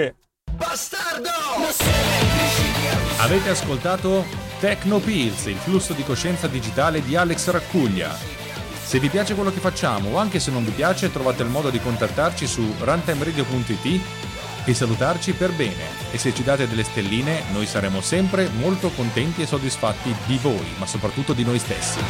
Bastardo! 0.56 1.28
Avete 3.18 3.50
ascoltato 3.50 4.24
Techno 4.58 4.98
Pills, 4.98 5.46
il 5.46 5.54
flusso 5.54 5.92
di 5.92 6.02
coscienza 6.02 6.48
digitale 6.48 7.00
di 7.00 7.14
Alex 7.14 7.48
Raccuglia. 7.50 8.10
Se 8.82 8.98
vi 8.98 9.08
piace 9.08 9.36
quello 9.36 9.52
che 9.52 9.60
facciamo 9.60 10.14
o 10.14 10.18
anche 10.18 10.40
se 10.40 10.50
non 10.50 10.64
vi 10.64 10.72
piace 10.72 11.12
trovate 11.12 11.44
il 11.44 11.48
modo 11.48 11.70
di 11.70 11.78
contattarci 11.78 12.48
su 12.48 12.74
runtimeradio.it 12.80 14.23
e 14.64 14.74
salutarci 14.74 15.32
per 15.32 15.52
bene 15.52 15.84
e 16.10 16.18
se 16.18 16.34
ci 16.34 16.42
date 16.42 16.66
delle 16.68 16.84
stelline 16.84 17.42
noi 17.52 17.66
saremo 17.66 18.00
sempre 18.00 18.48
molto 18.48 18.90
contenti 18.90 19.42
e 19.42 19.46
soddisfatti 19.46 20.14
di 20.26 20.38
voi, 20.38 20.74
ma 20.78 20.86
soprattutto 20.86 21.32
di 21.32 21.44
noi 21.44 21.58
stessi. 21.58 22.00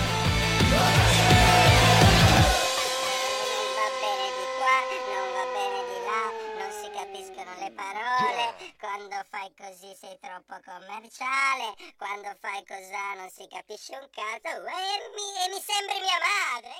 quando 8.78 9.16
fai 9.30 9.50
così 9.56 9.94
sei 9.98 10.18
troppo 10.20 10.60
commerciale, 10.64 11.74
quando 11.96 12.36
fai 12.40 12.64
così 12.66 12.90
non 13.16 13.28
si 13.30 13.46
capisce 13.50 13.96
un 13.96 14.08
cazzo, 14.10 14.48
e 14.48 15.10
mi, 15.14 15.34
e 15.42 15.48
mi 15.50 15.60
sembri 15.60 15.98
mia 16.00 16.18
madre. 16.22 16.74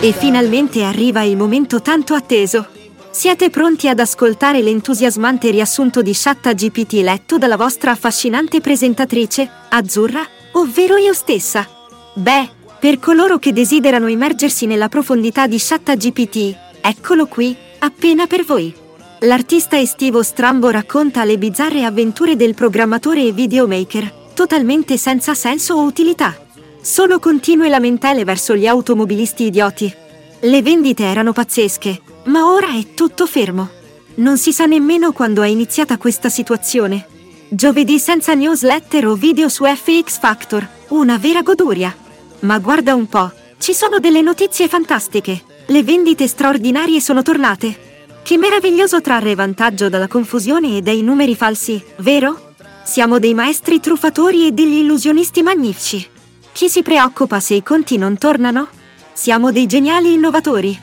E 0.00 0.12
finalmente 0.12 0.84
arriva 0.84 1.22
il 1.22 1.36
momento 1.36 1.82
tanto 1.82 2.14
atteso. 2.14 2.66
Siete 3.10 3.50
pronti 3.50 3.88
ad 3.88 3.98
ascoltare 3.98 4.62
l'entusiasmante 4.62 5.50
riassunto 5.50 6.02
di 6.02 6.12
GPT 6.12 6.92
letto 7.02 7.36
dalla 7.36 7.56
vostra 7.56 7.90
affascinante 7.90 8.60
presentatrice, 8.60 9.50
Azzurra, 9.70 10.24
ovvero 10.52 10.96
io 10.96 11.12
stessa? 11.12 11.68
Beh, 12.14 12.48
per 12.78 13.00
coloro 13.00 13.38
che 13.38 13.52
desiderano 13.52 14.06
immergersi 14.06 14.66
nella 14.66 14.88
profondità 14.88 15.48
di 15.48 15.58
GPT, 15.58 16.56
eccolo 16.80 17.26
qui, 17.26 17.56
appena 17.80 18.26
per 18.26 18.44
voi. 18.44 18.72
L'artista 19.22 19.76
estivo 19.76 20.22
Strambo 20.22 20.70
racconta 20.70 21.24
le 21.24 21.38
bizzarre 21.38 21.84
avventure 21.84 22.36
del 22.36 22.54
programmatore 22.54 23.24
e 23.24 23.32
videomaker, 23.32 24.30
totalmente 24.32 24.96
senza 24.96 25.34
senso 25.34 25.74
o 25.74 25.82
utilità. 25.82 26.36
Solo 26.80 27.18
continue 27.18 27.68
lamentele 27.68 28.24
verso 28.24 28.54
gli 28.54 28.66
automobilisti 28.66 29.44
idioti. 29.44 29.92
Le 30.40 30.62
vendite 30.62 31.04
erano 31.04 31.32
pazzesche, 31.32 32.00
ma 32.24 32.52
ora 32.52 32.68
è 32.68 32.94
tutto 32.94 33.26
fermo. 33.26 33.68
Non 34.16 34.38
si 34.38 34.52
sa 34.52 34.64
nemmeno 34.66 35.12
quando 35.12 35.42
è 35.42 35.48
iniziata 35.48 35.98
questa 35.98 36.28
situazione. 36.28 37.06
Giovedì 37.48 37.98
senza 37.98 38.34
newsletter 38.34 39.06
o 39.06 39.14
video 39.14 39.48
su 39.48 39.64
FX 39.64 40.18
Factor, 40.18 40.66
una 40.88 41.18
vera 41.18 41.42
goduria. 41.42 41.94
Ma 42.40 42.58
guarda 42.58 42.94
un 42.94 43.06
po', 43.06 43.32
ci 43.58 43.74
sono 43.74 43.98
delle 43.98 44.22
notizie 44.22 44.68
fantastiche. 44.68 45.42
Le 45.66 45.82
vendite 45.82 46.26
straordinarie 46.26 47.00
sono 47.00 47.22
tornate. 47.22 47.86
Che 48.22 48.36
meraviglioso 48.36 49.00
trarre 49.00 49.34
vantaggio 49.34 49.88
dalla 49.88 50.08
confusione 50.08 50.76
e 50.76 50.82
dai 50.82 51.02
numeri 51.02 51.34
falsi, 51.34 51.82
vero? 51.98 52.54
Siamo 52.84 53.18
dei 53.18 53.34
maestri 53.34 53.80
truffatori 53.80 54.46
e 54.46 54.52
degli 54.52 54.78
illusionisti 54.78 55.42
magnifici. 55.42 56.16
Chi 56.58 56.68
si 56.68 56.82
preoccupa 56.82 57.38
se 57.38 57.54
i 57.54 57.62
conti 57.62 57.96
non 57.98 58.18
tornano? 58.18 58.66
Siamo 59.12 59.52
dei 59.52 59.66
geniali 59.66 60.14
innovatori. 60.14 60.76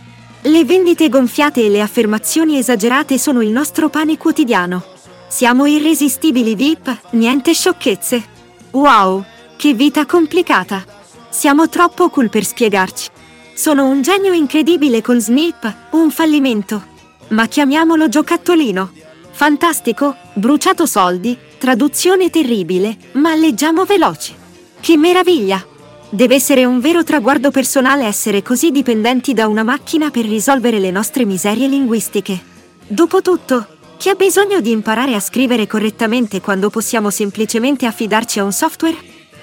Le 0.44 0.64
vendite 0.64 1.10
gonfiate 1.10 1.66
e 1.66 1.70
le 1.70 1.82
affermazioni 1.82 2.58
esagerate 2.58 3.18
sono 3.18 3.42
il 3.42 3.50
nostro 3.50 3.90
pane 3.90 4.18
quotidiano. 4.18 4.82
Siamo 5.28 5.66
irresistibili 5.66 6.56
VIP, 6.56 7.10
niente 7.10 7.54
sciocchezze. 7.54 8.24
Wow, 8.72 9.26
che 9.58 9.74
vita 9.74 10.06
complicata. 10.06 10.82
Siamo 11.30 11.68
troppo 11.68 12.08
cool 12.08 12.30
per 12.30 12.46
spiegarci. 12.46 13.10
Sono 13.54 13.86
un 13.86 14.02
genio 14.02 14.32
incredibile 14.32 15.02
con 15.02 15.20
Snip, 15.20 15.90
un 15.92 16.10
fallimento. 16.10 16.86
Ma 17.32 17.48
chiamiamolo 17.48 18.08
giocattolino. 18.08 18.94
Fantastico, 19.30 20.16
bruciato 20.36 20.86
soldi, 20.86 21.38
traduzione 21.58 22.30
terribile, 22.30 22.96
ma 23.16 23.36
leggiamo 23.36 23.84
veloci. 23.84 24.44
Che 24.86 24.98
meraviglia! 24.98 25.66
Deve 26.12 26.36
essere 26.36 26.64
un 26.64 26.80
vero 26.80 27.04
traguardo 27.04 27.50
personale 27.50 28.06
essere 28.06 28.44
così 28.44 28.70
dipendenti 28.70 29.34
da 29.34 29.48
una 29.48 29.64
macchina 29.64 30.12
per 30.12 30.26
risolvere 30.26 30.78
le 30.78 30.92
nostre 30.92 31.26
miserie 31.26 31.68
linguistiche. 31.68 32.40
Dopotutto, 32.86 33.66
chi 33.98 34.10
ha 34.10 34.14
bisogno 34.14 34.62
di 34.62 34.70
imparare 34.70 35.16
a 35.16 35.20
scrivere 35.20 35.66
correttamente 35.66 36.40
quando 36.40 36.70
possiamo 36.70 37.10
semplicemente 37.10 37.88
affidarci 37.88 38.38
a 38.38 38.44
un 38.44 38.52
software? 38.52 38.96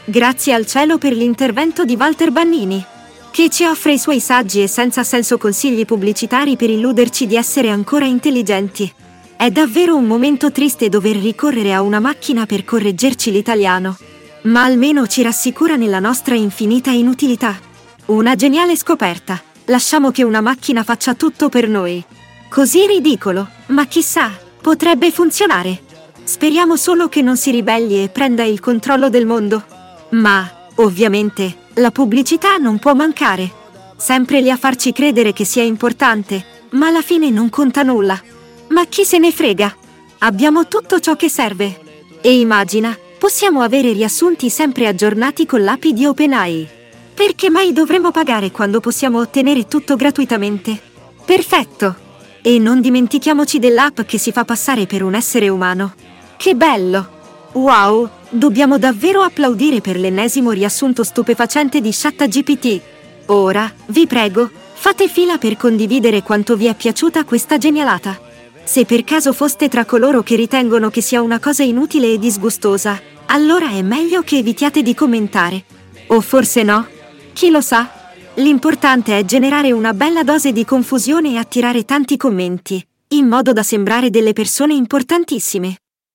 Grazie 0.05 0.53
al 0.53 0.65
cielo 0.65 0.97
per 0.97 1.13
l'intervento 1.13 1.85
di 1.85 1.97
Walter 1.99 2.31
Bannini, 2.31 2.87
che 3.33 3.49
ci 3.49 3.65
offre 3.65 3.95
i 3.95 3.99
suoi 3.99 4.21
saggi 4.21 4.63
e 4.63 4.69
senza 4.69 5.03
senso 5.03 5.39
consigli 5.39 5.85
pubblicitari 5.85 6.55
per 6.55 6.71
illuderci 6.71 7.27
di 7.27 7.35
essere 7.35 7.69
ancora 7.69 8.05
intelligenti. 8.05 8.89
È 9.37 9.51
davvero 9.51 9.97
un 9.97 10.05
momento 10.05 10.53
triste 10.53 10.89
dover 10.89 11.17
ricorrere 11.17 11.75
a 11.75 11.83
una 11.83 11.99
macchina 11.99 12.47
per 12.47 12.65
correggerci 12.65 13.33
l'italiano 13.33 13.97
ma 14.43 14.65
almeno 14.65 15.07
ci 15.07 15.23
rassicura 15.23 15.77
nella 15.77 15.99
nostra 15.99 16.35
infinita 16.35 16.91
inutilità. 16.91 17.59
Una 18.07 18.35
geniale 18.35 18.77
scoperta. 18.77 19.41
Lasciamo 19.67 20.11
che 20.11 20.23
una 20.23 20.41
macchina 20.41 20.83
faccia 20.83 21.15
tutto 21.15 21.49
per 21.49 21.69
noi. 21.69 22.05
Così 22.49 22.87
ridicolo, 22.87 23.49
ma 23.67 23.87
chissà, 23.87 24.31
potrebbe 24.61 25.11
funzionare. 25.11 25.83
Speriamo 26.25 26.77
solo 26.77 27.09
che 27.09 27.23
non 27.23 27.37
si 27.37 27.51
ribelli 27.51 28.03
e 28.03 28.09
prenda 28.09 28.45
il 28.45 28.61
controllo 28.61 29.09
del 29.09 29.27
mondo. 29.27 29.65
Ma, 30.11 30.69
ovviamente, 30.77 31.61
La 31.77 31.91
pubblicità 31.91 32.59
non 32.59 32.79
può 32.79 32.93
mancare. 32.93 33.51
Sempre 33.97 34.43
lì 34.43 34.51
a 34.51 34.59
farci 34.59 34.93
credere 34.93 35.33
che 35.33 35.47
sia 35.47 35.63
importante, 35.63 36.45
ma 36.73 36.89
alla 36.89 37.01
fine 37.01 37.31
non 37.31 37.49
conta 37.49 37.83
nulla. 37.83 38.21
Ma 38.69 38.85
chi 38.85 39.05
se 39.07 39.17
ne 39.17 39.33
frega? 39.33 39.75
Abbiamo 40.19 40.69
tutto 40.69 41.01
ciò 41.01 41.17
che 41.17 41.31
serve. 41.31 41.81
E 42.21 42.39
immagina, 42.39 42.95
possiamo 43.23 43.61
avere 43.61 43.93
riassunti 43.93 44.51
sempre 44.51 44.89
aggiornati 44.89 45.47
con 45.47 45.63
l'API 45.63 45.93
di 45.93 46.07
OpenAI. 46.07 46.69
Perché 47.15 47.51
mai 47.51 47.73
dovremmo 47.73 48.11
pagare 48.11 48.51
quando 48.51 48.81
possiamo 48.81 49.21
ottenere 49.21 49.69
tutto 49.69 49.95
gratuitamente? 49.95 50.77
Perfetto! 51.25 51.95
E 52.43 52.59
non 52.59 52.81
dimentichiamoci 52.81 53.61
dell'app 53.61 54.01
che 54.01 54.19
si 54.19 54.33
fa 54.33 54.45
passare 54.45 54.87
per 54.87 55.05
un 55.05 55.15
essere 55.15 55.49
umano. 55.49 55.95
Che 56.37 56.57
bello! 56.57 57.09
Wow, 57.53 58.09
dobbiamo 58.29 58.77
davvero 58.77 59.21
applaudire 59.21 59.81
per 59.81 60.01
l'ennesimo 60.01 60.51
riassunto 60.51 61.05
stupefacente 61.05 61.81
di 61.81 61.91
ChatGPT. 61.93 62.81
Ora, 63.27 63.73
vi 63.87 64.09
prego, 64.09 64.51
fate 64.73 65.07
fila 65.07 65.39
per 65.39 65.57
condividere 65.57 66.25
quanto 66.25 66.57
vi 66.57 66.67
è 66.67 66.75
piaciuta 66.75 67.23
questa 67.23 67.57
genialata. 67.57 68.32
Se 68.65 68.85
per 68.85 69.05
caso 69.05 69.33
foste 69.33 69.69
tra 69.69 69.85
coloro 69.85 70.23
che 70.23 70.37
ritengono 70.37 70.89
che 70.89 71.01
sia 71.03 71.21
una 71.21 71.39
cosa 71.39 71.63
inutile 71.63 72.13
e 72.13 72.19
disgustosa, 72.19 73.01
allora 73.27 73.71
è 73.71 73.83
meglio 73.83 74.23
che 74.23 74.39
evitiate 74.39 74.83
di 74.83 74.95
commentare. 74.95 75.65
O 76.09 76.21
forse 76.21 76.63
no? 76.63 76.87
Chi 77.33 77.51
lo 77.51 77.61
sa? 77.61 77.91
L'importante 78.37 79.19
è 79.19 79.25
generare 79.25 79.73
una 79.73 79.93
bella 79.93 80.23
dose 80.23 80.53
di 80.53 80.65
confusione 80.65 81.33
e 81.33 81.37
attirare 81.37 81.85
tanti 81.85 82.17
commenti, 82.17 82.83
in 83.09 83.27
modo 83.27 83.53
da 83.53 83.63
sembrare 83.63 84.09
delle 84.09 84.33
persone 84.33 84.75
importantissime. 84.75 85.82